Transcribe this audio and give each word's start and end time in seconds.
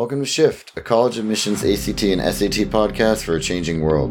Welcome 0.00 0.20
to 0.20 0.26
Shift, 0.26 0.72
a 0.78 0.80
college 0.80 1.18
admissions 1.18 1.62
ACT 1.62 2.04
and 2.04 2.22
SAT 2.22 2.70
podcast 2.70 3.22
for 3.22 3.36
a 3.36 3.40
changing 3.40 3.82
world. 3.82 4.10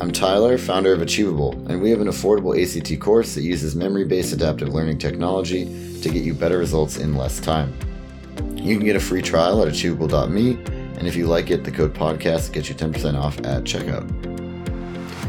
I'm 0.00 0.12
Tyler, 0.12 0.56
founder 0.56 0.92
of 0.92 1.02
Achievable, 1.02 1.54
and 1.68 1.82
we 1.82 1.90
have 1.90 2.00
an 2.00 2.06
affordable 2.06 2.54
ACT 2.54 3.00
course 3.00 3.34
that 3.34 3.42
uses 3.42 3.74
memory 3.74 4.04
based 4.04 4.32
adaptive 4.32 4.68
learning 4.68 4.98
technology 4.98 5.64
to 6.02 6.08
get 6.08 6.22
you 6.22 6.34
better 6.34 6.58
results 6.58 6.98
in 6.98 7.16
less 7.16 7.40
time. 7.40 7.76
You 8.54 8.76
can 8.76 8.86
get 8.86 8.94
a 8.94 9.00
free 9.00 9.22
trial 9.22 9.60
at 9.60 9.66
achievable.me, 9.66 10.50
and 10.52 11.04
if 11.04 11.16
you 11.16 11.26
like 11.26 11.50
it, 11.50 11.64
the 11.64 11.72
code 11.72 11.94
podcast 11.94 12.52
gets 12.52 12.68
you 12.68 12.76
10% 12.76 13.20
off 13.20 13.36
at 13.38 13.64
checkout. 13.64 14.08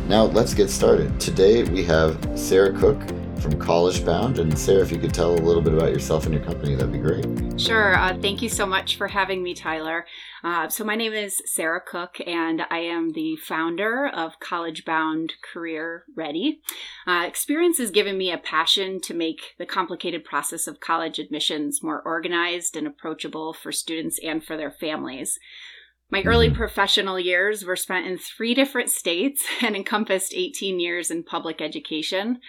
Now, 0.07 0.25
let's 0.25 0.53
get 0.53 0.69
started. 0.69 1.19
Today 1.19 1.63
we 1.63 1.83
have 1.85 2.23
Sarah 2.35 2.73
Cook 2.73 3.01
from 3.39 3.59
College 3.59 4.05
Bound. 4.05 4.37
And 4.37 4.55
Sarah, 4.57 4.81
if 4.81 4.91
you 4.91 4.99
could 4.99 5.15
tell 5.15 5.33
a 5.33 5.41
little 5.41 5.63
bit 5.63 5.73
about 5.73 5.91
yourself 5.91 6.25
and 6.25 6.33
your 6.35 6.43
company, 6.43 6.75
that'd 6.75 6.91
be 6.91 6.99
great. 6.99 7.25
Sure. 7.57 7.95
Uh, 7.95 8.17
thank 8.19 8.41
you 8.41 8.49
so 8.49 8.65
much 8.65 8.97
for 8.97 9.07
having 9.07 9.41
me, 9.41 9.53
Tyler. 9.53 10.05
Uh, 10.43 10.67
so, 10.67 10.83
my 10.83 10.95
name 10.95 11.13
is 11.13 11.41
Sarah 11.45 11.79
Cook, 11.79 12.17
and 12.27 12.61
I 12.69 12.79
am 12.79 13.13
the 13.13 13.37
founder 13.37 14.07
of 14.07 14.41
College 14.41 14.83
Bound 14.83 15.33
Career 15.41 16.03
Ready. 16.15 16.61
Uh, 17.07 17.23
experience 17.25 17.77
has 17.77 17.91
given 17.91 18.17
me 18.17 18.29
a 18.29 18.37
passion 18.37 18.99
to 19.01 19.13
make 19.13 19.55
the 19.57 19.65
complicated 19.65 20.25
process 20.25 20.67
of 20.67 20.81
college 20.81 21.17
admissions 21.17 21.81
more 21.81 22.01
organized 22.01 22.75
and 22.75 22.85
approachable 22.85 23.53
for 23.53 23.71
students 23.71 24.19
and 24.21 24.43
for 24.43 24.57
their 24.57 24.71
families. 24.71 25.39
My 26.11 26.23
early 26.23 26.47
mm-hmm. 26.47 26.57
professional 26.57 27.19
years 27.19 27.63
were 27.63 27.77
spent 27.77 28.05
in 28.05 28.17
three 28.17 28.53
different 28.53 28.89
states 28.89 29.45
and 29.61 29.77
encompassed 29.77 30.33
18 30.35 30.79
years 30.81 31.09
in 31.09 31.23
public 31.23 31.61
education. 31.61 32.41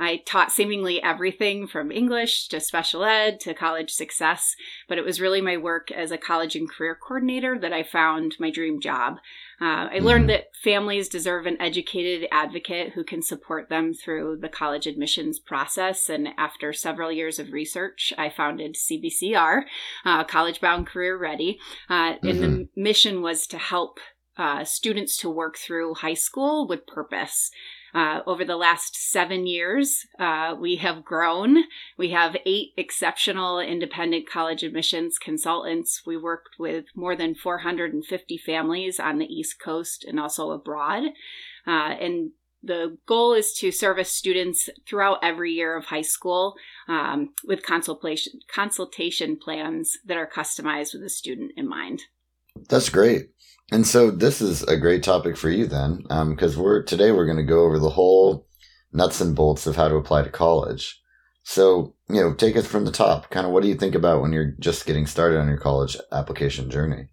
I 0.00 0.22
taught 0.24 0.50
seemingly 0.50 1.02
everything 1.02 1.66
from 1.66 1.92
English 1.92 2.48
to 2.48 2.58
special 2.58 3.04
ed 3.04 3.38
to 3.40 3.52
college 3.52 3.90
success, 3.90 4.56
but 4.88 4.96
it 4.96 5.04
was 5.04 5.20
really 5.20 5.42
my 5.42 5.58
work 5.58 5.92
as 5.92 6.10
a 6.10 6.16
college 6.16 6.56
and 6.56 6.68
career 6.68 6.96
coordinator 7.00 7.58
that 7.58 7.74
I 7.74 7.82
found 7.82 8.34
my 8.40 8.50
dream 8.50 8.80
job. 8.80 9.18
Uh, 9.60 9.64
I 9.64 9.96
mm-hmm. 9.96 10.06
learned 10.06 10.30
that 10.30 10.56
families 10.64 11.10
deserve 11.10 11.44
an 11.44 11.60
educated 11.60 12.26
advocate 12.32 12.92
who 12.94 13.04
can 13.04 13.20
support 13.20 13.68
them 13.68 13.92
through 13.92 14.38
the 14.40 14.48
college 14.48 14.86
admissions 14.86 15.38
process. 15.38 16.08
And 16.08 16.28
after 16.38 16.72
several 16.72 17.12
years 17.12 17.38
of 17.38 17.52
research, 17.52 18.14
I 18.16 18.30
founded 18.30 18.76
CBCR, 18.76 19.64
uh, 20.06 20.24
College 20.24 20.62
Bound 20.62 20.86
Career 20.86 21.18
Ready. 21.18 21.58
Uh, 21.90 22.14
mm-hmm. 22.14 22.26
And 22.26 22.42
the 22.42 22.46
mm-hmm. 22.46 22.82
mission 22.82 23.20
was 23.20 23.46
to 23.48 23.58
help 23.58 24.00
uh, 24.38 24.64
students 24.64 25.18
to 25.18 25.28
work 25.28 25.58
through 25.58 25.96
high 25.96 26.14
school 26.14 26.66
with 26.66 26.86
purpose. 26.86 27.50
Uh, 27.94 28.20
over 28.26 28.44
the 28.44 28.56
last 28.56 28.94
seven 28.94 29.46
years, 29.46 30.06
uh, 30.18 30.54
we 30.58 30.76
have 30.76 31.04
grown. 31.04 31.64
We 31.98 32.10
have 32.10 32.36
eight 32.46 32.70
exceptional 32.76 33.58
independent 33.58 34.28
college 34.28 34.62
admissions 34.62 35.18
consultants. 35.18 36.02
We 36.06 36.16
worked 36.16 36.56
with 36.58 36.86
more 36.94 37.16
than 37.16 37.34
450 37.34 38.38
families 38.38 39.00
on 39.00 39.18
the 39.18 39.26
East 39.26 39.60
Coast 39.60 40.04
and 40.04 40.20
also 40.20 40.50
abroad. 40.50 41.04
Uh, 41.66 41.94
and 42.00 42.30
the 42.62 42.98
goal 43.06 43.32
is 43.32 43.52
to 43.54 43.72
service 43.72 44.12
students 44.12 44.68
throughout 44.86 45.18
every 45.22 45.52
year 45.52 45.76
of 45.76 45.86
high 45.86 46.02
school 46.02 46.54
um, 46.88 47.30
with 47.44 47.62
consultation 47.64 48.40
consultation 48.52 49.36
plans 49.36 49.98
that 50.04 50.16
are 50.16 50.28
customized 50.28 50.92
with 50.92 51.02
the 51.02 51.10
student 51.10 51.52
in 51.56 51.68
mind. 51.68 52.02
That's 52.68 52.90
great. 52.90 53.30
And 53.72 53.86
so 53.86 54.10
this 54.10 54.40
is 54.40 54.62
a 54.64 54.76
great 54.76 55.02
topic 55.02 55.36
for 55.36 55.48
you 55.48 55.66
then, 55.66 56.02
because 56.30 56.56
um, 56.56 56.62
we're 56.62 56.82
today 56.82 57.12
we're 57.12 57.26
going 57.26 57.36
to 57.36 57.44
go 57.44 57.64
over 57.64 57.78
the 57.78 57.90
whole 57.90 58.46
nuts 58.92 59.20
and 59.20 59.36
bolts 59.36 59.66
of 59.66 59.76
how 59.76 59.88
to 59.88 59.96
apply 59.96 60.22
to 60.22 60.30
college. 60.30 61.00
So 61.44 61.94
you 62.08 62.20
know, 62.20 62.34
take 62.34 62.56
us 62.56 62.66
from 62.66 62.84
the 62.84 62.92
top. 62.92 63.30
Kind 63.30 63.46
of, 63.46 63.52
what 63.52 63.62
do 63.62 63.68
you 63.68 63.76
think 63.76 63.94
about 63.94 64.22
when 64.22 64.32
you're 64.32 64.54
just 64.58 64.86
getting 64.86 65.06
started 65.06 65.38
on 65.38 65.48
your 65.48 65.58
college 65.58 65.96
application 66.12 66.70
journey? 66.70 67.08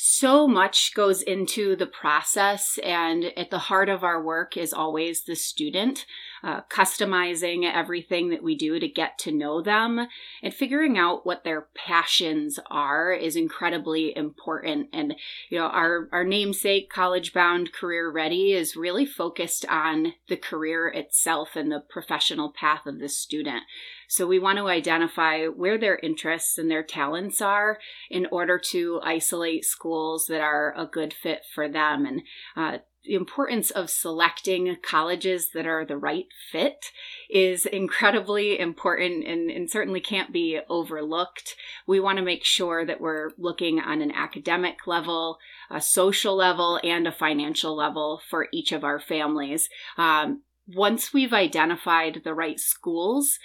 so 0.00 0.46
much 0.48 0.94
goes 0.94 1.22
into 1.22 1.76
the 1.76 1.86
process, 1.86 2.78
and 2.84 3.26
at 3.36 3.50
the 3.50 3.58
heart 3.58 3.88
of 3.88 4.04
our 4.04 4.22
work 4.22 4.56
is 4.56 4.72
always 4.72 5.24
the 5.24 5.36
student, 5.36 6.06
uh, 6.42 6.60
customizing 6.70 7.70
everything 7.70 8.30
that 8.30 8.42
we 8.42 8.56
do 8.56 8.78
to 8.78 8.88
get 8.88 9.18
to 9.18 9.32
know 9.32 9.60
them 9.60 10.06
and 10.42 10.54
figuring 10.54 10.96
out 10.96 11.26
what 11.26 11.44
their 11.44 11.68
passions 11.74 12.58
are 12.70 13.12
is 13.12 13.36
incredibly 13.36 14.16
important. 14.16 14.88
And, 14.92 15.14
you 15.50 15.58
know, 15.58 15.66
our, 15.66 16.08
our 16.12 16.24
namesake, 16.24 16.90
College 16.90 17.32
Bound 17.32 17.72
Career 17.72 18.10
Ready, 18.10 18.52
is 18.52 18.76
really 18.76 19.06
focused 19.06 19.66
on 19.68 20.14
the 20.28 20.36
career 20.36 20.88
itself 20.88 21.56
and 21.56 21.70
the 21.70 21.80
professional 21.80 22.52
path 22.52 22.86
of 22.86 22.98
the 22.98 23.08
student. 23.08 23.62
So 24.08 24.26
we 24.26 24.38
want 24.38 24.58
to 24.58 24.68
identify 24.68 25.46
where 25.46 25.76
their 25.76 25.98
interests 25.98 26.56
and 26.56 26.70
their 26.70 26.82
talents 26.82 27.42
are 27.42 27.78
in 28.10 28.26
order 28.30 28.58
to 28.70 29.00
isolate 29.02 29.64
schools 29.64 30.26
that 30.28 30.40
are 30.40 30.74
a 30.76 30.86
good 30.86 31.12
fit 31.12 31.42
for 31.54 31.68
them. 31.68 32.06
And 32.06 32.22
uh, 32.56 32.78
the 33.08 33.14
importance 33.14 33.70
of 33.70 33.88
selecting 33.88 34.76
colleges 34.82 35.48
that 35.54 35.66
are 35.66 35.82
the 35.82 35.96
right 35.96 36.26
fit 36.52 36.92
is 37.30 37.64
incredibly 37.64 38.60
important 38.60 39.26
and, 39.26 39.50
and, 39.50 39.70
certainly 39.70 40.00
can't 40.00 40.30
be 40.30 40.60
overlooked. 40.68 41.56
We 41.86 42.00
want 42.00 42.18
to 42.18 42.24
make 42.24 42.44
sure 42.44 42.84
that 42.84 43.00
we're 43.00 43.30
looking 43.38 43.80
on 43.80 44.02
an 44.02 44.12
academic 44.12 44.86
level, 44.86 45.38
a 45.70 45.80
social 45.80 46.36
level, 46.36 46.78
and 46.84 47.08
a 47.08 47.12
financial 47.12 47.74
level 47.74 48.20
for 48.28 48.48
each 48.52 48.72
of 48.72 48.84
our 48.84 49.00
families. 49.00 49.70
Um, 49.96 50.42
once 50.66 51.14
we've 51.14 51.32
identified 51.32 52.20
the 52.24 52.34
right 52.34 52.60
schools, 52.60 53.38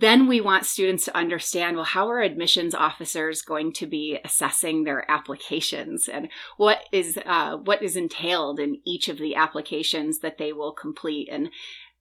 then 0.00 0.26
we 0.26 0.40
want 0.40 0.64
students 0.64 1.04
to 1.04 1.16
understand 1.16 1.76
well, 1.76 1.84
how 1.84 2.08
are 2.08 2.20
admissions 2.20 2.74
officers 2.74 3.42
going 3.42 3.72
to 3.74 3.86
be 3.86 4.18
assessing 4.24 4.84
their 4.84 5.08
applications 5.10 6.08
and 6.08 6.28
what 6.56 6.80
is, 6.90 7.18
uh, 7.26 7.56
what 7.56 7.82
is 7.82 7.96
entailed 7.96 8.58
in 8.58 8.80
each 8.84 9.08
of 9.08 9.18
the 9.18 9.34
applications 9.34 10.20
that 10.20 10.38
they 10.38 10.52
will 10.52 10.72
complete. 10.72 11.28
And 11.30 11.50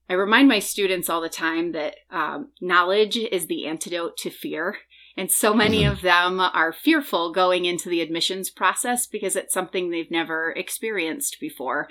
I 0.10 0.14
remind 0.14 0.48
my 0.48 0.60
students 0.60 1.10
all 1.10 1.22
the 1.22 1.30
time 1.30 1.74
that 1.74 1.96
um, 2.10 2.50
knowledge 2.62 3.18
is 3.18 3.48
the 3.48 3.68
antidote 3.68 4.18
to 4.18 4.30
fear. 4.30 4.78
And 5.18 5.30
so 5.30 5.54
many 5.54 5.84
mm-hmm. 5.84 5.92
of 5.92 6.02
them 6.02 6.40
are 6.40 6.72
fearful 6.72 7.34
going 7.34 7.66
into 7.66 7.90
the 7.90 8.02
admissions 8.02 8.50
process 8.50 9.06
because 9.06 9.36
it's 9.36 9.54
something 9.54 9.90
they've 9.90 10.10
never 10.10 10.52
experienced 10.52 11.38
before. 11.42 11.90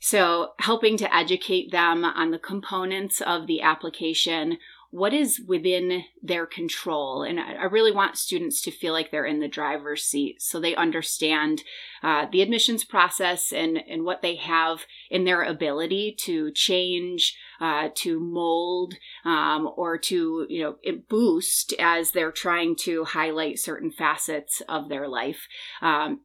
So, 0.00 0.54
helping 0.58 0.96
to 0.96 1.14
educate 1.14 1.70
them 1.70 2.04
on 2.04 2.32
the 2.32 2.38
components 2.38 3.20
of 3.20 3.46
the 3.46 3.62
application, 3.62 4.58
what 4.92 5.14
is 5.14 5.40
within 5.48 6.04
their 6.22 6.44
control. 6.44 7.22
And 7.22 7.40
I, 7.40 7.64
really 7.64 7.92
want 7.92 8.18
students 8.18 8.60
to 8.60 8.70
feel 8.70 8.92
like 8.92 9.10
they're 9.10 9.24
in 9.24 9.40
the 9.40 9.48
driver's 9.48 10.02
seat 10.02 10.42
so 10.42 10.60
they 10.60 10.76
understand 10.76 11.62
uh, 12.02 12.26
the 12.30 12.42
admissions 12.42 12.84
process 12.84 13.54
and, 13.54 13.78
and 13.88 14.04
what 14.04 14.20
they 14.20 14.36
have 14.36 14.84
in 15.10 15.24
their 15.24 15.44
ability 15.44 16.14
to 16.24 16.50
change, 16.52 17.38
uh, 17.58 17.88
to 17.94 18.20
mold, 18.20 18.92
um, 19.24 19.70
or 19.76 19.96
to, 19.96 20.46
you 20.50 20.62
know, 20.62 20.76
boost 21.08 21.72
as 21.78 22.12
they're 22.12 22.30
trying 22.30 22.76
to 22.76 23.04
highlight 23.04 23.58
certain 23.58 23.90
facets 23.90 24.60
of 24.68 24.90
their 24.90 25.08
life. 25.08 25.48
Um, 25.80 26.20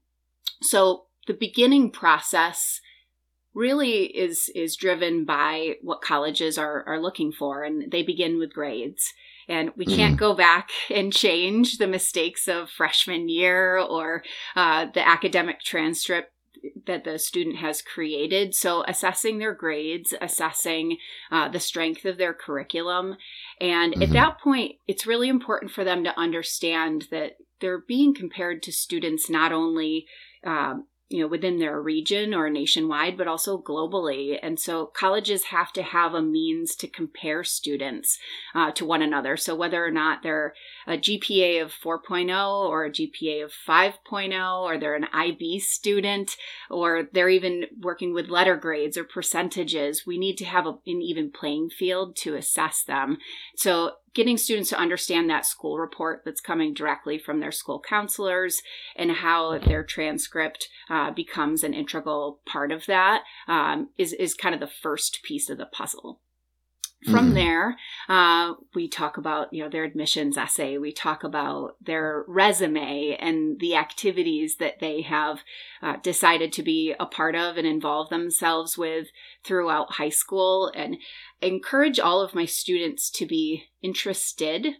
so 0.62 1.06
the 1.26 1.34
beginning 1.34 1.90
process 1.90 2.82
really 3.58 4.04
is 4.04 4.50
is 4.54 4.76
driven 4.76 5.26
by 5.26 5.76
what 5.82 6.02
colleges 6.02 6.58
are 6.58 6.84
are 6.88 7.02
looking 7.02 7.32
for 7.32 7.64
and 7.64 7.92
they 7.92 8.04
begin 8.04 8.38
with 8.38 8.54
grades 8.54 9.14
and 9.50 9.72
we 9.76 9.86
can't 9.86 10.16
mm. 10.16 10.20
go 10.20 10.34
back 10.36 10.70
and 10.94 11.12
change 11.12 11.78
the 11.78 11.88
mistakes 11.88 12.48
of 12.48 12.70
freshman 12.70 13.30
year 13.30 13.80
or 13.80 14.24
uh, 14.56 14.86
the 14.94 15.06
academic 15.08 15.62
transcript 15.62 16.32
that 16.86 17.04
the 17.04 17.20
student 17.20 17.58
has 17.58 17.82
created. 17.82 18.54
So, 18.56 18.84
assessing 18.88 19.38
their 19.38 19.54
grades, 19.54 20.14
assessing 20.20 20.98
uh, 21.32 21.50
the 21.50 21.60
strength 21.60 22.04
of 22.04 22.18
their 22.18 22.34
curriculum. 22.34 23.18
And 23.62 23.94
mm-hmm. 23.94 24.04
at 24.04 24.10
that 24.12 24.40
point, 24.40 24.76
it's 24.88 25.08
really 25.08 25.30
important 25.30 25.72
for 25.72 25.84
them 25.84 26.04
to 26.04 26.20
understand 26.20 27.08
that 27.12 27.38
they're 27.62 27.80
being 27.80 28.14
compared 28.14 28.64
to 28.64 28.72
students 28.72 29.30
not 29.30 29.52
only 29.52 30.08
um, 30.44 30.88
you 31.10 31.22
know 31.22 31.28
within 31.28 31.58
their 31.58 31.82
region 31.82 32.34
or 32.34 32.50
nationwide 32.50 33.18
but 33.18 33.28
also 33.28 33.58
globally. 33.58 34.38
And 34.42 34.60
so 34.60 34.88
colleges 34.88 35.46
have 35.46 35.72
to 35.74 35.84
have 35.84 36.14
a 36.14 36.22
means 36.22 36.76
to 36.78 36.88
compare 36.88 37.44
students 37.44 38.20
uh, 38.54 38.72
to 38.72 38.86
one 38.86 39.02
another. 39.02 39.38
So 39.38 39.56
whether 39.56 39.86
or 39.86 39.92
not 39.92 40.24
they're 40.24 40.54
a 40.86 40.98
gpa 40.98 41.62
of 41.62 41.72
4.0 41.72 42.70
or 42.70 42.86
a 42.86 42.92
gpa 42.92 43.46
of 43.46 43.54
5.0 43.68 44.62
or 44.62 44.78
they're 44.78 44.96
an 44.96 45.08
ib 45.14 45.60
student 45.60 46.36
or 46.70 47.08
they're 47.14 47.30
even 47.30 47.66
working 47.80 48.14
with 48.14 48.30
letter 48.30 48.56
grades 48.56 48.98
or 48.98 49.04
percentages 49.04 50.06
we 50.06 50.18
need 50.18 50.38
to 50.38 50.46
have 50.46 50.66
a, 50.66 50.72
an 50.86 51.02
even 51.02 51.32
playing 51.32 51.70
field 51.70 52.16
to 52.18 52.36
assess 52.36 52.84
them. 52.84 53.18
So 53.56 53.94
getting 54.18 54.36
students 54.36 54.70
to 54.72 54.80
understand 54.80 55.30
that 55.30 55.46
school 55.46 55.78
report 55.78 56.24
that's 56.26 56.42
coming 56.42 56.74
directly 56.74 57.20
from 57.20 57.40
their 57.40 57.52
school 57.52 57.80
counselors 57.88 58.64
and 58.96 59.12
how 59.12 59.60
their 59.60 59.84
transcript 59.84 60.68
uh, 60.90 61.12
becomes 61.12 61.64
an 61.64 61.72
integral 61.72 62.40
part 62.44 62.72
of 62.72 62.88
that 62.88 63.22
um, 63.48 63.90
is 63.96 64.14
is 64.14 64.34
kind 64.34 64.56
of 64.56 64.60
the 64.60 64.68
first 64.68 65.20
piece 65.24 65.52
of 65.52 65.60
the 65.60 65.68
puzzle. 65.68 66.20
From 67.06 67.32
mm. 67.32 67.34
there, 67.36 67.78
uh, 68.10 68.56
we 68.74 68.88
talk 68.88 69.18
about 69.18 69.54
you 69.54 69.64
know 69.64 69.70
their 69.70 69.84
admissions 69.84 70.36
essay. 70.36 70.78
We 70.78 70.92
talk 70.92 71.24
about 71.24 71.76
their 71.80 72.26
resume 72.28 73.16
and 73.20 73.60
the 73.60 73.76
activities 73.76 74.58
that 74.58 74.80
they 74.80 75.02
have 75.04 75.42
uh, 75.84 75.98
decided 76.02 76.52
to 76.54 76.64
be 76.64 76.96
a 77.00 77.06
part 77.06 77.36
of 77.36 77.58
and 77.58 77.68
involve 77.68 78.10
themselves 78.10 78.78
with 78.78 79.08
throughout 79.44 79.94
high 79.94 80.10
school. 80.10 80.72
And 80.76 80.98
encourage 81.42 82.00
all 82.00 82.22
of 82.22 82.36
my 82.36 82.46
students 82.46 83.10
to 83.12 83.26
be 83.26 83.66
interested, 83.82 84.76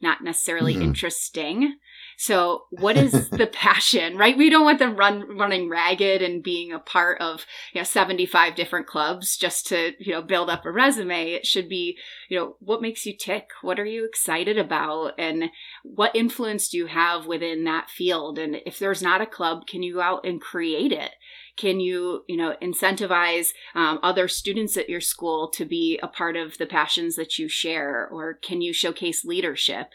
not 0.00 0.22
necessarily 0.22 0.74
mm-hmm. 0.74 0.82
interesting. 0.82 1.78
So, 2.16 2.64
what 2.70 2.96
is 2.96 3.28
the 3.30 3.46
passion, 3.52 4.16
right? 4.16 4.36
We 4.36 4.48
don't 4.50 4.64
want 4.64 4.78
them 4.78 4.96
run 4.96 5.36
running 5.36 5.68
ragged 5.68 6.22
and 6.22 6.42
being 6.42 6.72
a 6.72 6.78
part 6.78 7.20
of 7.20 7.44
you 7.72 7.80
know 7.80 7.84
75 7.84 8.54
different 8.54 8.86
clubs 8.86 9.36
just 9.36 9.66
to 9.68 9.92
you 9.98 10.12
know 10.12 10.22
build 10.22 10.48
up 10.50 10.64
a 10.64 10.70
resume. 10.70 11.32
It 11.32 11.46
should 11.46 11.68
be 11.68 11.98
you 12.28 12.38
know 12.38 12.56
what 12.60 12.82
makes 12.82 13.06
you 13.06 13.16
tick, 13.16 13.48
what 13.62 13.78
are 13.78 13.84
you 13.84 14.04
excited 14.04 14.58
about, 14.58 15.12
and 15.18 15.50
what 15.82 16.14
influence 16.14 16.68
do 16.68 16.78
you 16.78 16.86
have 16.86 17.26
within 17.26 17.64
that 17.64 17.90
field. 17.90 18.38
And 18.38 18.56
if 18.66 18.78
there's 18.78 19.02
not 19.02 19.20
a 19.20 19.26
club, 19.26 19.66
can 19.66 19.82
you 19.82 19.94
go 19.94 20.00
out 20.00 20.26
and 20.26 20.40
create 20.40 20.92
it? 20.92 21.12
Can 21.56 21.80
you, 21.80 22.24
you 22.28 22.36
know, 22.36 22.54
incentivize 22.60 23.48
um, 23.74 23.98
other 24.02 24.28
students 24.28 24.76
at 24.76 24.90
your 24.90 25.00
school 25.00 25.48
to 25.54 25.64
be 25.64 25.98
a 26.02 26.08
part 26.08 26.36
of 26.36 26.58
the 26.58 26.66
passions 26.66 27.16
that 27.16 27.38
you 27.38 27.48
share? 27.48 28.08
Or 28.10 28.34
can 28.34 28.60
you 28.60 28.74
showcase 28.74 29.24
leadership? 29.24 29.88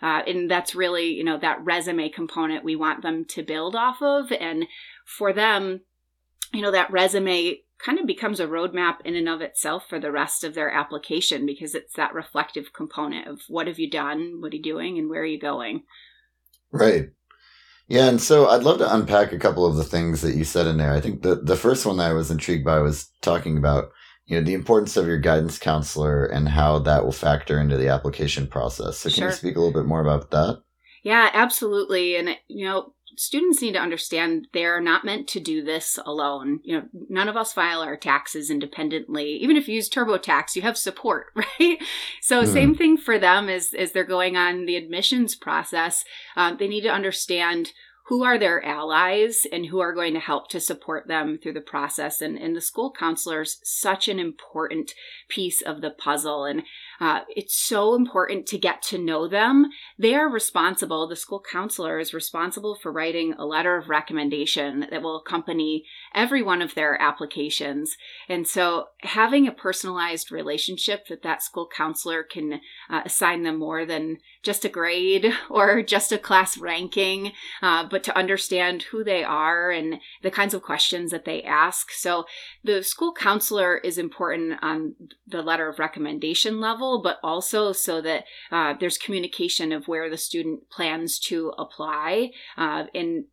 Uh, 0.00 0.22
and 0.26 0.48
that's 0.48 0.76
really, 0.76 1.06
you 1.06 1.24
know, 1.24 1.38
that 1.38 1.64
resume 1.64 2.08
component 2.08 2.64
we 2.64 2.76
want 2.76 3.02
them 3.02 3.24
to 3.30 3.42
build 3.42 3.74
off 3.74 4.00
of. 4.00 4.30
And 4.30 4.66
for 5.04 5.32
them, 5.32 5.80
you 6.52 6.62
know, 6.62 6.70
that 6.70 6.90
resume 6.90 7.62
kind 7.78 7.98
of 7.98 8.06
becomes 8.06 8.40
a 8.40 8.46
roadmap 8.46 8.96
in 9.04 9.14
and 9.14 9.28
of 9.28 9.40
itself 9.40 9.84
for 9.88 10.00
the 10.00 10.10
rest 10.10 10.44
of 10.44 10.54
their 10.54 10.70
application 10.70 11.46
because 11.46 11.74
it's 11.74 11.94
that 11.94 12.14
reflective 12.14 12.72
component 12.72 13.28
of 13.28 13.40
what 13.48 13.66
have 13.66 13.78
you 13.78 13.88
done, 13.90 14.40
what 14.40 14.52
are 14.52 14.56
you 14.56 14.62
doing, 14.62 14.98
and 14.98 15.08
where 15.08 15.22
are 15.22 15.26
you 15.26 15.38
going. 15.38 15.82
Right. 16.72 17.10
Yeah, 17.86 18.08
and 18.08 18.20
so 18.20 18.48
I'd 18.48 18.64
love 18.64 18.78
to 18.78 18.94
unpack 18.94 19.32
a 19.32 19.38
couple 19.38 19.64
of 19.64 19.76
the 19.76 19.84
things 19.84 20.20
that 20.20 20.34
you 20.34 20.44
said 20.44 20.66
in 20.66 20.76
there. 20.76 20.92
I 20.92 21.00
think 21.00 21.22
the 21.22 21.36
the 21.36 21.56
first 21.56 21.86
one 21.86 21.96
that 21.96 22.10
I 22.10 22.12
was 22.12 22.30
intrigued 22.30 22.64
by 22.64 22.80
was 22.80 23.10
talking 23.22 23.56
about 23.56 23.90
you 24.26 24.36
know 24.36 24.44
the 24.44 24.52
importance 24.52 24.96
of 24.98 25.06
your 25.06 25.18
guidance 25.18 25.58
counselor 25.58 26.26
and 26.26 26.50
how 26.50 26.80
that 26.80 27.04
will 27.04 27.12
factor 27.12 27.58
into 27.58 27.78
the 27.78 27.88
application 27.88 28.46
process. 28.46 28.98
So 28.98 29.08
can 29.08 29.16
sure. 29.16 29.28
you 29.28 29.34
speak 29.34 29.56
a 29.56 29.60
little 29.60 29.72
bit 29.72 29.88
more 29.88 30.02
about 30.02 30.30
that? 30.32 30.62
Yeah, 31.02 31.30
absolutely. 31.32 32.16
And 32.16 32.36
you 32.48 32.66
know, 32.66 32.92
students 33.18 33.60
need 33.60 33.72
to 33.72 33.80
understand 33.80 34.48
they're 34.52 34.80
not 34.80 35.04
meant 35.04 35.28
to 35.28 35.40
do 35.40 35.62
this 35.62 35.98
alone. 36.06 36.60
You 36.62 36.76
know, 36.78 36.84
none 37.08 37.28
of 37.28 37.36
us 37.36 37.52
file 37.52 37.80
our 37.80 37.96
taxes 37.96 38.50
independently. 38.50 39.32
Even 39.42 39.56
if 39.56 39.68
you 39.68 39.74
use 39.74 39.88
TurboTax, 39.88 40.56
you 40.56 40.62
have 40.62 40.78
support, 40.78 41.26
right? 41.34 41.78
So 42.22 42.42
mm-hmm. 42.42 42.52
same 42.52 42.74
thing 42.74 42.96
for 42.96 43.18
them 43.18 43.48
as 43.48 43.74
as 43.74 43.92
they're 43.92 44.04
going 44.04 44.36
on 44.36 44.66
the 44.66 44.76
admissions 44.76 45.34
process. 45.34 46.04
Um, 46.36 46.56
they 46.58 46.68
need 46.68 46.82
to 46.82 46.92
understand 46.92 47.72
who 48.08 48.24
are 48.24 48.38
their 48.38 48.64
allies 48.64 49.46
and 49.52 49.66
who 49.66 49.80
are 49.80 49.92
going 49.92 50.14
to 50.14 50.20
help 50.20 50.48
to 50.48 50.58
support 50.58 51.06
them 51.08 51.38
through 51.38 51.52
the 51.52 51.60
process. 51.60 52.22
And, 52.22 52.38
and 52.38 52.56
the 52.56 52.60
school 52.62 52.90
counselor's 52.90 53.60
such 53.62 54.08
an 54.08 54.18
important 54.18 54.94
piece 55.28 55.60
of 55.60 55.82
the 55.82 55.90
puzzle. 55.90 56.46
And 56.46 56.62
uh, 57.00 57.20
it's 57.28 57.56
so 57.56 57.94
important 57.94 58.46
to 58.46 58.58
get 58.58 58.82
to 58.82 58.98
know 58.98 59.28
them. 59.28 59.66
They 59.98 60.14
are 60.14 60.28
responsible, 60.28 61.06
the 61.06 61.16
school 61.16 61.42
counselor 61.50 61.98
is 61.98 62.12
responsible 62.14 62.74
for 62.74 62.90
writing 62.90 63.34
a 63.34 63.46
letter 63.46 63.76
of 63.76 63.88
recommendation 63.88 64.86
that 64.90 65.02
will 65.02 65.16
accompany 65.16 65.84
every 66.14 66.42
one 66.42 66.62
of 66.62 66.74
their 66.74 67.00
applications. 67.00 67.96
And 68.28 68.46
so 68.46 68.88
having 69.02 69.46
a 69.46 69.52
personalized 69.52 70.32
relationship 70.32 71.06
that 71.08 71.22
that 71.22 71.42
school 71.42 71.68
counselor 71.74 72.22
can 72.22 72.60
uh, 72.90 73.02
assign 73.04 73.42
them 73.42 73.58
more 73.58 73.84
than 73.86 74.18
just 74.42 74.64
a 74.64 74.68
grade 74.68 75.32
or 75.50 75.82
just 75.82 76.12
a 76.12 76.18
class 76.18 76.58
ranking, 76.58 77.32
uh, 77.62 77.86
but 77.88 78.02
to 78.04 78.16
understand 78.16 78.82
who 78.84 79.04
they 79.04 79.24
are 79.24 79.70
and 79.70 80.00
the 80.22 80.30
kinds 80.30 80.54
of 80.54 80.62
questions 80.62 81.10
that 81.10 81.24
they 81.24 81.42
ask. 81.42 81.90
So 81.92 82.24
the 82.64 82.82
school 82.82 83.12
counselor 83.12 83.78
is 83.78 83.98
important 83.98 84.58
on 84.62 84.94
the 85.26 85.42
letter 85.42 85.68
of 85.68 85.78
recommendation 85.78 86.60
level, 86.60 87.02
but 87.02 87.18
also 87.22 87.72
so 87.72 88.00
that 88.00 88.24
uh, 88.50 88.74
there's 88.78 88.98
communication 88.98 89.72
of 89.72 89.88
where 89.88 90.08
the 90.08 90.18
student 90.18 90.70
plans 90.70 91.18
to 91.20 91.52
apply 91.58 92.30
uh, 92.56 92.84
and 92.94 93.24